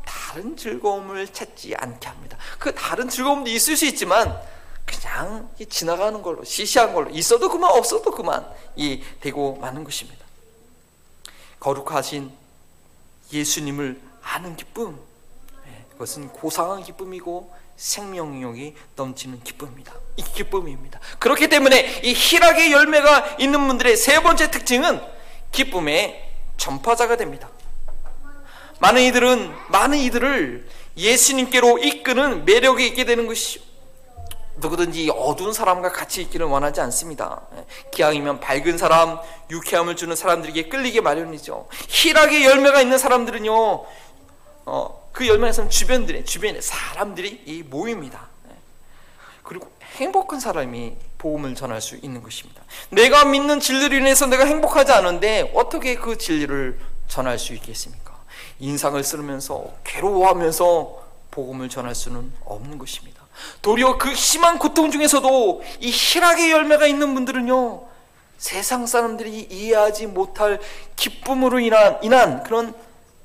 다른 0.05 0.57
즐거움을 0.57 1.29
찾지 1.29 1.75
않게 1.77 2.09
합니다. 2.09 2.37
그 2.59 2.75
다른 2.75 3.09
즐거움도 3.09 3.51
있을 3.51 3.77
수 3.77 3.87
있지만 3.87 4.41
그냥 4.85 5.49
지나가는 5.69 6.21
걸로 6.21 6.43
시시한 6.43 6.95
걸로 6.95 7.11
있어도 7.11 7.49
그만 7.49 7.71
없어도 7.71 8.11
그만 8.11 8.45
이 8.75 9.03
되고 9.21 9.57
마는 9.57 9.85
것입니다. 9.85 10.25
거룩하신 11.61 12.33
예수님을 13.33 14.01
아는 14.23 14.57
기쁨 14.57 14.97
네, 14.97 15.10
그것은 16.01 16.29
고상한 16.29 16.83
기쁨이고 16.83 17.53
생명력이 17.77 18.75
넘치는 18.97 19.43
기쁨입니다. 19.43 19.93
이 20.17 20.23
기쁨입니다. 20.23 20.99
그렇기 21.19 21.49
때문에 21.49 22.01
이 22.03 22.15
희락의 22.15 22.73
열매가 22.73 23.37
있는 23.39 23.67
분들의 23.69 23.99
세 23.99 24.23
번째 24.23 24.51
특징은 24.51 24.99
기쁨의 25.53 26.31
전파자가 26.57 27.19
됩니다. 27.19 27.51
많은 28.79 29.03
이들은 29.03 29.53
많은 29.69 29.99
이들을 29.99 30.67
예수님께로 30.97 31.77
이끄는 31.77 32.47
매력이 32.47 32.87
있게 32.87 33.05
되는 33.05 33.27
것이죠. 33.27 33.61
누구든지 34.57 35.11
어두운 35.15 35.53
사람과 35.53 35.93
같이 35.93 36.23
있기를 36.23 36.47
원하지 36.47 36.81
않습니다. 36.81 37.43
기왕이면 37.93 38.41
밝은 38.41 38.79
사람, 38.79 39.19
유쾌함을 39.51 39.97
주는 39.97 40.17
사람들에게 40.17 40.71
끌리게 40.71 41.03
마련이죠. 41.03 41.69
희락의 41.89 42.45
열매가 42.45 42.81
있는 42.81 42.97
사람들은요, 42.97 43.85
어, 44.67 45.09
그 45.13 45.27
열매가 45.27 45.51
있으면 45.51 45.71
주변들에, 45.71 46.25
주변에 46.25 46.61
사람들이 46.61 47.43
이 47.47 47.63
모입니다. 47.63 48.29
그리고 49.43 49.69
행복한 49.97 50.39
사람이 50.39 50.97
복음을 51.19 51.57
전할 51.57 51.81
수 51.81 51.97
있는 51.97 52.23
것입니다. 52.23 52.63
내가 52.91 53.25
믿는 53.25 53.59
진리로 53.59 53.97
인해서 53.97 54.27
내가 54.27 54.45
행복하지 54.45 54.93
않은데 54.93 55.51
어떻게 55.55 55.97
그 55.97 56.17
진리를 56.17 56.79
전할 57.09 57.39
수 57.39 57.53
있겠습니까? 57.55 58.17
인상을 58.61 59.03
쓰면서 59.03 59.73
괴로워하면서 59.83 61.03
복음을 61.33 61.69
전할 61.69 61.97
수는 61.97 62.33
없는 62.45 62.79
것입니다. 62.79 63.21
도리어 63.61 63.99
그 63.99 64.15
심한 64.15 64.59
고통 64.59 64.91
중에서도 64.91 65.63
이 65.81 65.91
희락의 65.91 66.53
열매가 66.53 66.87
있는 66.87 67.15
분들은요, 67.15 67.89
세상 68.39 68.87
사람들이 68.87 69.49
이해하지 69.51 70.07
못할 70.07 70.61
기쁨으로 70.97 71.59
인한, 71.59 71.99
인한 72.03 72.43
그런 72.45 72.75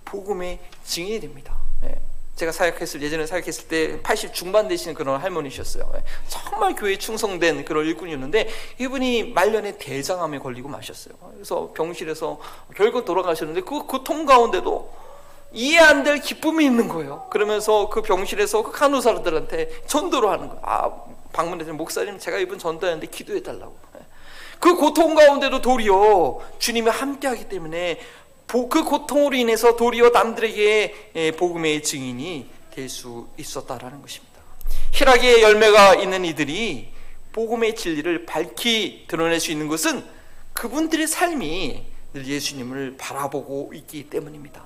복음의 0.06 0.60
증인이 0.86 1.20
됩니다. 1.20 1.56
예. 1.84 1.96
제가 2.36 2.52
사역했을 2.52 3.02
예전에 3.02 3.26
사역했을 3.26 3.68
때 3.68 4.02
80 4.02 4.34
중반 4.34 4.68
되시는 4.68 4.94
그런 4.94 5.20
할머니셨어요. 5.20 5.92
예. 5.96 6.04
정말 6.28 6.76
교회에 6.76 6.98
충성된 6.98 7.66
그런 7.66 7.86
일꾼이었는데 7.86 8.50
이분이 8.80 9.32
말년에 9.34 9.78
대장암에 9.78 10.40
걸리고 10.40 10.68
마셨어요. 10.70 11.16
그래서 11.34 11.72
병실에서 11.74 12.40
결국 12.76 13.06
돌아가셨는데 13.06 13.62
그 13.62 13.84
고통 13.84 14.26
가운데도 14.26 15.06
이해 15.54 15.80
안 15.80 16.04
될 16.04 16.20
기쁨이 16.20 16.66
있는 16.66 16.90
거예요. 16.90 17.28
그러면서 17.32 17.88
그 17.90 18.02
병실에서 18.02 18.64
그 18.64 18.72
간호사들한테 18.72 19.84
전도를 19.86 20.30
하는 20.30 20.50
거예요. 20.50 20.62
아, 20.66 20.92
방문해서 21.32 21.72
목사님 21.74 22.20
제가 22.20 22.38
이번 22.40 22.60
전도하는데 22.60 23.08
기도해 23.08 23.42
달라고. 23.42 23.78
그 24.60 24.76
고통 24.76 25.16
가운데도 25.16 25.62
도리어 25.62 26.40
주님이 26.60 26.90
함께하기 26.90 27.50
때문에 27.50 28.00
그 28.70 28.84
고통으로 28.84 29.36
인해서 29.36 29.76
도리어 29.76 30.10
남들에게 30.10 31.12
예, 31.16 31.32
복음의 31.32 31.84
증인이 31.84 32.50
될 32.76 32.90
수 32.90 33.28
있었다라는 33.38 34.02
것입니다. 34.02 34.36
희락의 34.92 35.42
열매가 35.42 35.96
있는 35.96 36.26
이들이 36.26 36.90
복음의 37.32 37.76
진리를 37.76 38.26
밝히 38.26 39.06
드러낼 39.08 39.40
수 39.40 39.52
있는 39.52 39.68
것은 39.68 40.04
그분들의 40.54 41.08
삶이 41.08 41.86
늘 42.14 42.28
예수님을 42.28 42.96
바라보고 42.98 43.72
있기 43.74 44.10
때문입니다. 44.10 44.64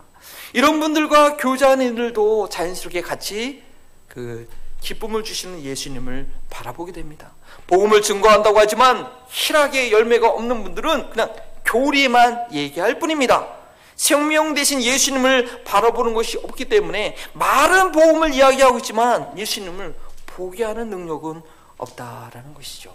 이런 0.53 0.79
분들과 0.79 1.37
교제하는 1.37 1.93
이들도 1.93 2.49
자연스럽게 2.49 3.01
같이 3.01 3.63
그 4.07 4.47
기쁨을 4.81 5.23
주시는 5.23 5.63
예수님을 5.63 6.27
바라보게 6.49 6.91
됩니다. 6.91 7.31
복음을 7.67 8.01
증거한다고 8.01 8.59
하지만 8.59 9.07
희락의 9.29 9.91
열매가 9.91 10.29
없는 10.29 10.63
분들은 10.63 11.09
그냥 11.11 11.33
교리만 11.65 12.53
얘기할 12.53 12.99
뿐입니다. 12.99 13.58
생명 13.99 14.53
대신 14.53 14.81
예수님을 14.81 15.65
바라보는 15.65 16.13
것이 16.13 16.37
없기 16.37 16.69
때문에 16.69 17.17
말은 17.33 17.91
복음을 17.91 18.33
이야기하고 18.33 18.77
있지만 18.77 19.37
예수님을 19.37 19.93
보게 20.25 20.63
하는 20.63 20.89
능력은 20.89 21.41
없다라는 21.77 22.53
것이죠. 22.53 22.93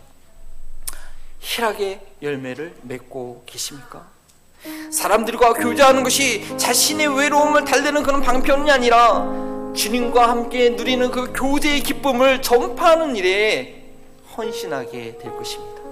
희락의 1.41 2.01
열매를 2.23 2.75
맺고 2.81 3.43
계십니까? 3.45 4.07
사람들과 4.91 5.53
교제하는 5.53 6.05
것이 6.05 6.57
자신의 6.57 7.19
외로움을 7.19 7.67
달래는 7.67 8.03
그런 8.03 8.23
방편이 8.23 8.71
아니라 8.71 9.27
주님과 9.75 10.27
함께 10.27 10.71
누리는 10.71 11.11
그 11.11 11.35
교제의 11.35 11.83
기쁨을 11.83 12.41
전파하는 12.41 13.15
일에 13.15 13.85
헌신하게 14.35 15.19
될 15.19 15.37
것입니다. 15.37 15.83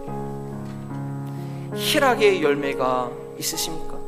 희락의 1.77 2.43
열매가 2.43 3.11
있으십니까? 3.39 4.02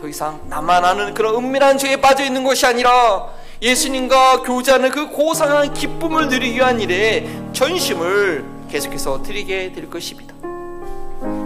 더 0.00 0.08
이상 0.08 0.40
나만 0.48 0.84
아는 0.84 1.14
그런 1.14 1.34
은밀한 1.36 1.78
죄에 1.78 1.96
빠져 1.96 2.24
있는 2.24 2.44
것이 2.44 2.66
아니라 2.66 3.28
예수님과 3.62 4.42
교제하는 4.42 4.90
그 4.90 5.08
고상한 5.08 5.72
기쁨을 5.72 6.28
누리기 6.28 6.56
위한 6.56 6.80
일에 6.80 7.26
전심을 7.52 8.44
계속해서 8.70 9.22
드리게 9.22 9.72
될 9.72 9.88
것입니다. 9.88 10.34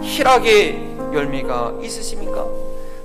희락의 0.01 0.81
열매가 1.13 1.75
있으십니까? 1.81 2.45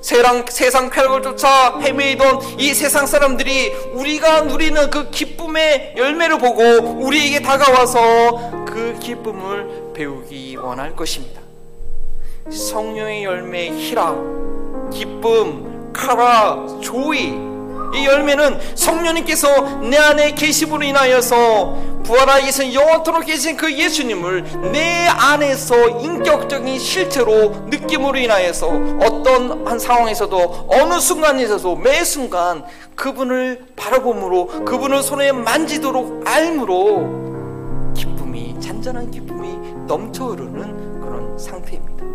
세상, 0.01 0.45
세상 0.49 0.91
쾌락을 0.91 1.23
쫓아 1.23 1.79
헤매이던 1.81 2.61
이 2.61 2.75
세상 2.75 3.07
사람들이 3.07 3.73
우리가 3.95 4.43
누리는 4.43 4.91
그 4.91 5.11
기쁨의 5.11 5.95
열매를 5.97 6.39
보고 6.39 6.63
우리에게 6.63 7.41
다가와서 7.41 8.65
그 8.67 8.97
기쁨을 9.01 9.93
배우기 9.95 10.57
원할 10.57 10.95
것입니다. 10.95 11.41
성령의 12.51 13.25
열매 13.25 13.71
희락, 13.71 14.46
기쁨, 14.91 15.93
카라, 15.93 16.65
조이 16.81 17.47
이 17.95 18.05
열매는 18.05 18.59
성령님께서 18.75 19.81
내 19.81 19.97
안에 19.97 20.33
계심으로 20.33 20.83
인하여서 20.85 21.97
부활하 22.05 22.41
계신 22.41 22.73
영원토록 22.73 23.25
계신 23.25 23.57
그 23.57 23.73
예수님을 23.73 24.71
내 24.73 25.07
안에서 25.09 25.89
인격적인 25.89 26.79
실체로 26.79 27.49
느낌으로 27.69 28.19
인하여서 28.19 28.69
어떤 29.03 29.67
한 29.67 29.79
상황에서도 29.79 30.69
어느 30.69 31.01
순간에서도 31.01 31.77
매 31.77 32.05
순간 32.05 32.65
그분을 32.95 33.67
바라봄으로 33.75 34.65
그분을 34.65 35.03
손에 35.03 35.33
만지도록 35.33 36.23
알므로 36.27 37.93
기쁨이 37.95 38.61
잔잔한 38.61 39.11
기쁨이 39.11 39.59
넘쳐 39.87 40.27
흐르는 40.27 41.01
그런 41.01 41.39
상태입니다. 41.39 42.06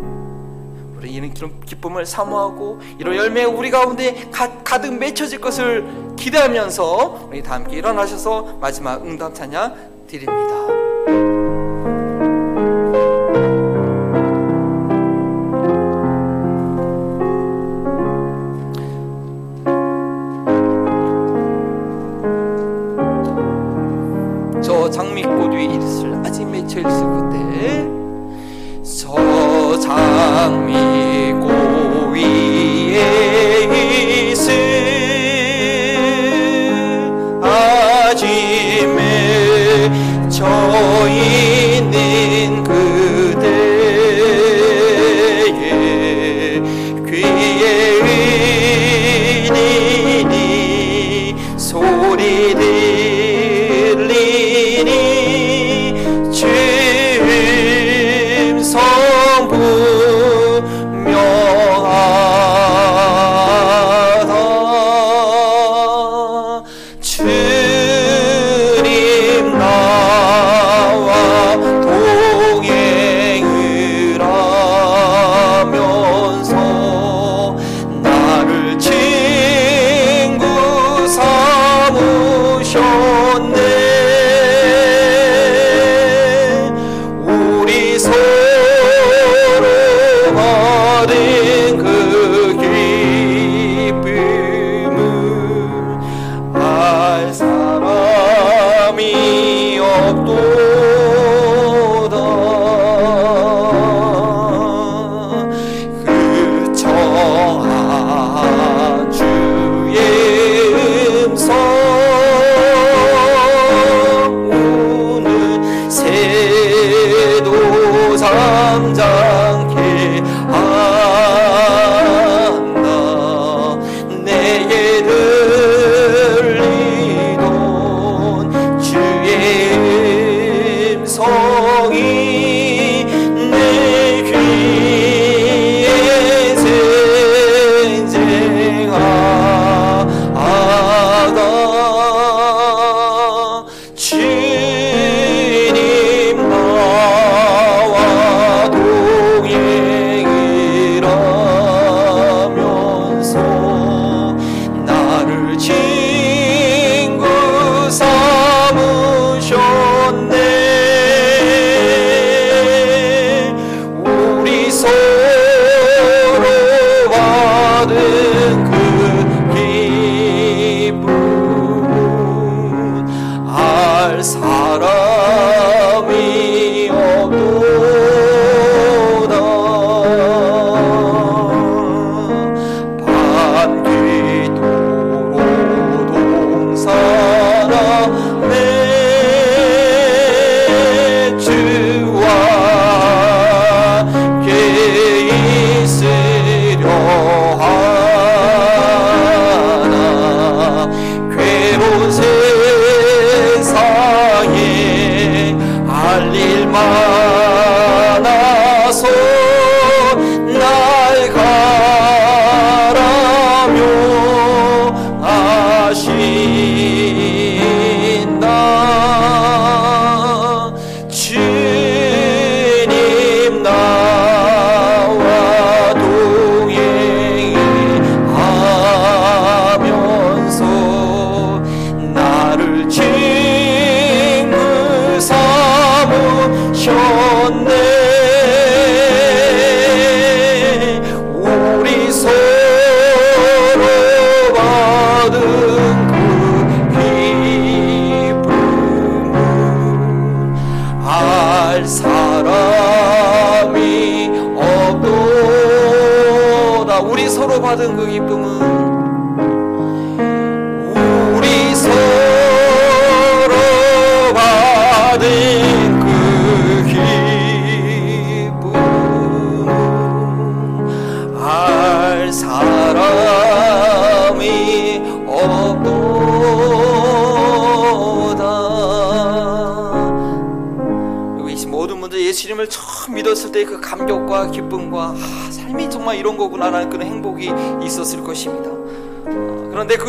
이런 1.08 1.60
기쁨을 1.60 2.06
사모하고 2.06 2.80
이런 2.98 3.16
열매 3.16 3.44
우리 3.44 3.70
가운데 3.70 4.28
가, 4.30 4.80
득 4.80 4.94
맺혀질 4.94 5.40
것을 5.40 6.14
기대하면서 6.16 7.28
우리 7.30 7.42
다 7.42 7.54
함께 7.54 7.76
일어나셔서 7.76 8.58
마지막 8.60 9.04
응답 9.04 9.34
찬양 9.34 10.06
드립니다. 10.06 10.82
저 24.62 24.88
장미꽃 24.90 25.52
위에 25.52 25.64
이슬 25.64 26.14
아직 26.24 26.44
맺혀 26.44 26.80
있을 26.80 27.06
그때 27.16 28.02
저 28.82 29.78
장미 29.80 30.91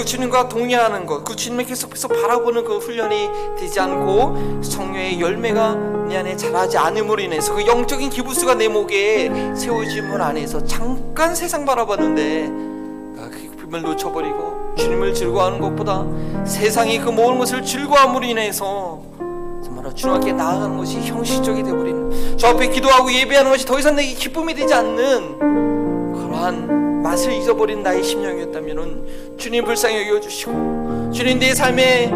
그 0.03 0.07
주님과 0.07 0.49
동의하는 0.49 1.05
것, 1.05 1.23
그 1.23 1.33
주님을 1.33 1.63
계속해서 1.63 2.09
바라보는 2.09 2.65
그 2.65 2.77
훈련이 2.77 3.55
되지 3.57 3.79
않고 3.79 4.61
성령의 4.61 5.21
열매가 5.21 5.75
내 6.09 6.17
안에 6.17 6.35
자라지 6.35 6.77
않음으로 6.77 7.21
인해서 7.21 7.53
그 7.53 7.65
영적인 7.65 8.09
기부스가 8.09 8.55
내 8.55 8.67
목에 8.67 9.31
세워짐을 9.55 10.21
안에서 10.21 10.65
잠깐 10.65 11.33
세상 11.33 11.63
바라봤는데 11.63 12.49
아, 13.17 13.29
그 13.31 13.39
기쁨을 13.39 13.81
놓쳐버리고 13.83 14.73
주님을 14.75 15.13
즐거워하는 15.13 15.61
것보다 15.61 16.05
세상이 16.45 16.99
그 16.99 17.09
모든 17.09 17.39
것을 17.39 17.63
즐거움으로 17.63 18.25
인해서 18.25 19.01
정말로 19.63 19.93
주님께 19.93 20.33
나아가는 20.33 20.75
것이 20.75 20.99
형식적이 20.99 21.63
되어버리는 21.63 22.37
저 22.37 22.49
앞에 22.49 22.67
기도하고 22.67 23.09
예배하는 23.09 23.49
것이 23.49 23.65
더 23.65 23.79
이상 23.79 23.95
내게 23.95 24.13
기쁨이 24.13 24.53
되지 24.53 24.73
않는 24.73 25.39
그러한 26.13 26.82
맛을 27.13 27.31
잊어버린 27.33 27.83
나의 27.83 28.03
심령이었다면 28.03 29.37
주님 29.37 29.65
불쌍히 29.65 30.07
여겨주시고 30.07 31.11
주님 31.13 31.37
내 31.37 31.53
삶의 31.53 32.11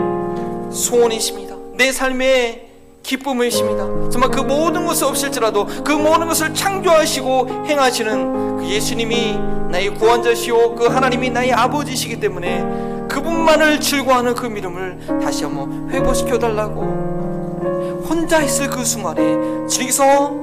소원이십니다. 0.72 1.56
내 1.74 1.92
삶의 1.92 2.68
기쁨이십니다. 3.04 4.10
정말 4.10 4.32
그 4.32 4.42
모든 4.42 4.86
것을 4.86 5.06
없을지라도 5.06 5.68
그 5.86 5.92
모든 5.92 6.28
것을 6.28 6.54
창조하시고 6.54 7.66
행하시는 7.68 8.58
그 8.58 8.68
예수님이 8.68 9.38
나의 9.70 9.94
구원자시오. 9.94 10.74
그 10.74 10.88
하나님이 10.88 11.30
나의 11.30 11.54
아버지시기 11.54 12.20
때문에 12.20 12.66
그분만을 13.08 13.80
즐거워하는 13.80 14.34
그 14.34 14.48
믿음을 14.48 15.20
다시 15.22 15.44
한번 15.44 15.90
회복시켜 15.92 16.40
달라고 16.40 18.04
혼자 18.10 18.42
있을 18.42 18.68
그 18.70 18.84
순간에 18.84 19.22
주님께서 19.68 20.34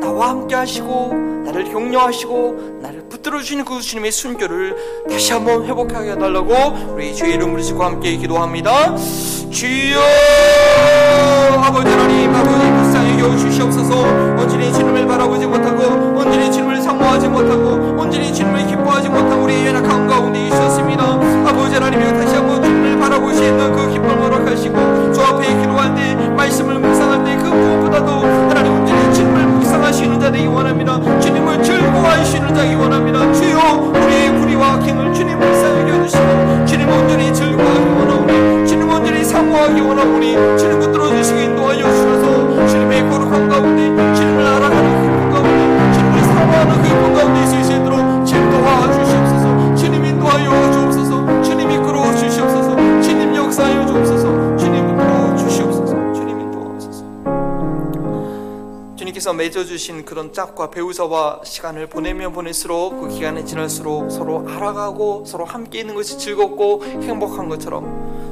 나와 0.00 0.30
함께 0.30 0.54
하시고 0.54 1.12
나를 1.44 1.64
격려하시고 1.64 2.78
나를 2.82 2.95
붙들어 3.08 3.38
주시는 3.40 3.64
그 3.64 3.80
주님의 3.80 4.12
순교를 4.12 4.76
다시 5.10 5.32
한번 5.32 5.64
회복하게 5.64 6.12
해달라고 6.12 6.94
우리 6.94 7.14
주의 7.14 7.34
이름을 7.34 7.62
지고 7.62 7.84
함께 7.84 8.16
기도합니다. 8.16 8.96
주여 9.50 10.00
아버지 11.62 11.90
하나님 11.90 12.34
아버지 12.34 12.70
불쌍히 12.70 13.20
여겨 13.20 13.36
주시옵소서. 13.36 14.02
온전히 14.40 14.72
주님을 14.72 15.06
바라보지 15.06 15.46
못하고 15.46 16.18
온전히 16.18 16.50
주님을 16.50 16.80
사모하지 16.80 17.28
못하고 17.28 18.00
온전히 18.00 18.32
주님을 18.32 18.66
기뻐하지 18.66 19.08
못하고 19.08 19.44
우리의 19.44 19.66
연약한 19.66 20.06
가운데 20.06 20.46
있었습니다. 20.46 21.04
아버지 21.48 21.74
하나님 21.74 22.00
다시 22.00 22.34
한번 22.34 22.62
주님을 22.62 22.96
있는 23.46 23.72
그 23.72 23.92
기쁨을 23.92 24.22
허락하시고 24.22 25.12
주 25.12 25.22
앞에 25.22 25.46
기도할 25.60 25.94
때 25.94 26.14
말씀을 26.14 26.78
묵상할 26.78 27.24
때 27.24 27.36
그 27.36 27.48
무엇보다도 27.48 28.35
하시는 29.96 30.20
자 30.20 30.30
되기 30.30 30.46
원합니다. 30.46 31.00
주님을 31.20 31.62
즐거워하시는 31.62 32.54
자이기 32.54 32.74
원합니다. 32.74 33.32
주여 33.32 33.92
우리의 33.94 34.38
불의와 34.38 34.78
갱을 34.80 35.14
주님 35.14 35.38
불쌍히 35.38 35.90
여겨주시고 35.90 36.66
주님 36.66 36.86
온전히 36.86 37.32
즐거워하기 37.32 37.88
원하오니 37.88 38.66
주님 38.66 38.90
온전히 38.90 39.24
사모하기 39.24 39.80
원하오니 39.80 40.34
주님 40.58 40.80
붙들어 40.80 41.08
주시고 41.08 41.38
인도하여 41.40 41.78
주셔서 41.78 42.05
주님께서 59.26 59.32
맺어주신 59.32 60.04
그런 60.04 60.32
짝과 60.32 60.70
배우자와 60.70 61.40
시간을 61.44 61.88
보내면 61.88 62.32
보낼수록 62.32 63.00
그 63.00 63.08
기간이 63.08 63.44
지날수록 63.44 64.10
서로 64.10 64.46
알아가고 64.48 65.24
서로 65.26 65.44
함께 65.44 65.80
있는 65.80 65.94
것이 65.96 66.16
즐겁고 66.16 66.84
행복한 66.84 67.48
것처럼 67.48 67.84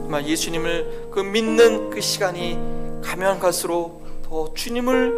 정말 0.02 0.24
예수님을 0.26 1.08
그 1.10 1.20
믿는 1.20 1.90
그 1.90 2.00
시간이 2.00 2.58
가면 3.02 3.40
갈수록 3.40 4.02
더 4.24 4.52
주님을 4.54 5.12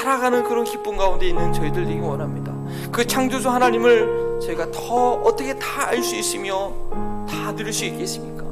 알아가는 0.00 0.44
그런 0.44 0.64
기쁨 0.64 0.96
가운데 0.96 1.28
있는 1.28 1.52
저희들 1.52 1.84
되기 1.84 2.00
원합니다. 2.00 2.54
그 2.90 3.06
창조주 3.06 3.50
하나님을 3.50 4.40
저희가 4.42 4.70
더 4.70 5.12
어떻게 5.12 5.54
다 5.58 5.88
알 5.88 6.02
수 6.02 6.16
있으며 6.16 6.72
다 7.28 7.54
누릴 7.54 7.72
수 7.72 7.84
있겠습니까? 7.84 8.44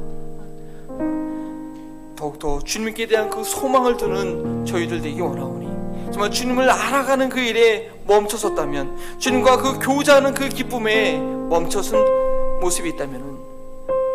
더욱더 2.15 2.59
주님께 2.59 3.07
대한 3.07 3.29
그 3.29 3.43
소망을 3.43 3.97
두는 3.97 4.65
저희들 4.65 5.01
되기 5.01 5.19
원하오니 5.21 5.76
정말 6.17 6.31
주님을 6.31 6.67
알아가는 6.67 7.29
그 7.29 7.39
일에 7.39 7.91
멈춰섰다면 8.07 9.19
주님과 9.19 9.57
그 9.57 9.77
교제하는 9.77 10.33
그 10.33 10.49
기쁨에 10.49 11.19
멈춰선 11.19 12.59
모습이 12.59 12.89
있다면 12.89 13.21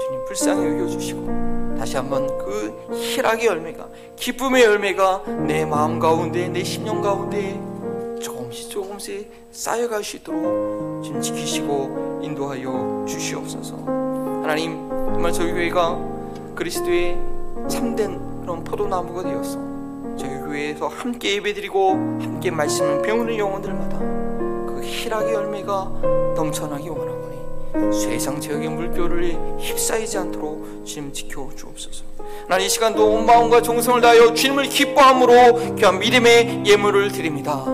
주님 0.05 0.25
불쌍히 0.27 0.67
여겨주시고 0.67 1.77
다시 1.79 1.97
한번 1.97 2.27
그 2.39 2.91
희락의 2.93 3.47
열매가 3.47 3.87
기쁨의 4.17 4.65
열매가 4.65 5.23
내 5.47 5.65
마음 5.65 6.01
가운데 6.01 6.49
내 6.49 6.65
심령 6.65 7.01
가운데 7.01 7.61
조금씩 8.21 8.69
조금씩 8.69 9.31
쌓여갈 9.53 10.03
수 10.03 10.17
있도록 10.17 11.05
주님 11.05 11.23
지키시고 11.23 12.21
인도하여 12.25 13.05
주시옵소서. 13.09 13.77
하나님 14.43 14.89
정말 14.89 15.33
저희 15.33 15.53
교회가 15.53 16.01
그리스도의 16.57 17.17
참된 17.69 18.19
그런 18.41 18.65
포도나무가 18.65 19.23
되어서 19.23 19.72
저희 20.19 20.31
교회에서 20.41 20.89
함께 20.89 21.35
예배드리고 21.37 21.91
함께 22.21 22.51
말씀을 22.51 23.03
배우는 23.03 23.37
영혼들마다 23.39 23.99
그 23.99 24.81
희락의 24.85 25.33
열매가 25.35 25.91
넘쳐나기 26.37 26.89
원하오니 26.89 27.93
세상 27.93 28.41
제약의 28.41 28.69
물결을 28.69 29.57
휩싸이지 29.59 30.19
않도록 30.19 30.85
주님 30.85 31.13
지켜 31.13 31.49
주옵소서. 31.57 32.05
나는 32.49 32.65
이 32.65 32.69
시간도 32.69 33.05
온 33.15 33.27
마음과 33.27 33.63
정성을 33.63 34.01
다하여 34.01 34.35
주님을 34.35 34.65
기뻐함으로 34.65 35.77
귀한 35.77 35.99
믿음의 35.99 36.63
예물을 36.67 37.11
드립니다. 37.13 37.65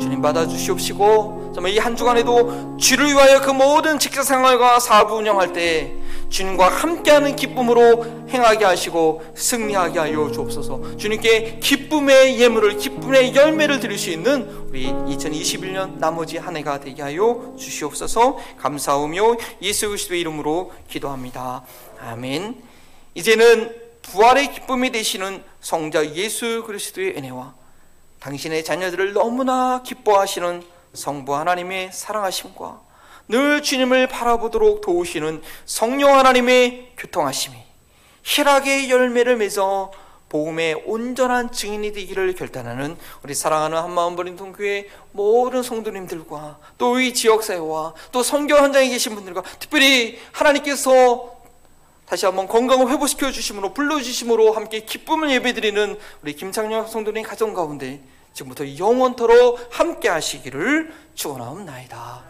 주님 0.00 0.22
받아 0.22 0.46
주시옵시고 0.46 1.52
정말 1.54 1.72
이 1.72 1.78
한 1.78 1.96
주간에도 1.96 2.76
주를 2.76 3.06
위하여 3.08 3.40
그 3.40 3.50
모든 3.50 3.98
직장 3.98 4.22
생활과 4.22 4.78
사업 4.78 5.10
운영할 5.12 5.52
때 5.52 5.92
주님과 6.28 6.68
함께하는 6.68 7.36
기쁨으로 7.36 8.26
행하게 8.28 8.64
하시고 8.64 9.24
승리하게 9.34 9.98
하여 9.98 10.30
주옵소서. 10.30 10.96
주님께 10.96 11.58
기쁨의 11.60 12.40
예물을 12.40 12.76
기쁨의 12.76 13.34
열매를 13.34 13.80
드릴 13.80 13.98
수 13.98 14.10
있는 14.10 14.48
우리 14.68 14.86
2021년 14.86 15.98
나머지 15.98 16.36
한 16.36 16.56
해가 16.56 16.80
되게 16.80 17.02
하여 17.02 17.54
주시옵소서. 17.58 18.38
감사하며 18.58 19.36
예수 19.62 19.88
그리스도의 19.88 20.20
이름으로 20.20 20.72
기도합니다. 20.88 21.64
아멘. 22.00 22.62
이제는 23.14 23.74
부활의 24.02 24.52
기쁨이 24.52 24.90
되시는 24.90 25.42
성자 25.60 26.14
예수 26.14 26.62
그리스도의 26.66 27.16
은혜와 27.16 27.54
당신의 28.20 28.64
자녀들을 28.64 29.12
너무나 29.12 29.82
기뻐하시는 29.82 30.62
성부 30.92 31.34
하나님의 31.36 31.90
사랑하심과 31.92 32.87
늘 33.28 33.62
주님을 33.62 34.06
바라보도록 34.06 34.80
도우시는 34.80 35.42
성령 35.66 36.18
하나님의 36.18 36.92
교통하심이 36.96 37.56
희락의 38.22 38.90
열매를 38.90 39.36
맺어 39.36 39.92
복음의 40.28 40.82
온전한 40.84 41.50
증인이 41.50 41.92
되기를 41.92 42.34
결단하는 42.34 42.96
우리 43.22 43.34
사랑하는 43.34 43.78
한마음 43.78 44.14
버린 44.14 44.36
동교회 44.36 44.88
모든 45.12 45.62
성도님들과 45.62 46.58
또 46.76 46.98
이 47.00 47.14
지역사회와 47.14 47.94
또 48.12 48.22
선교 48.22 48.56
현장에 48.56 48.88
계신 48.88 49.14
분들과 49.14 49.42
특별히 49.58 50.18
하나님께서 50.32 51.38
다시 52.06 52.26
한번 52.26 52.46
건강을 52.48 52.90
회복시켜 52.90 53.30
주심으로 53.30 53.74
불러주심으로 53.74 54.52
함께 54.52 54.80
기쁨을 54.80 55.30
예배드리는 55.30 55.98
우리 56.22 56.34
김창녕 56.34 56.86
성도님 56.86 57.22
가정 57.22 57.54
가운데 57.54 58.00
지금부터 58.32 58.76
영원토록 58.78 59.68
함께 59.70 60.08
하시기를 60.08 60.92
축원하옵나이다. 61.14 62.27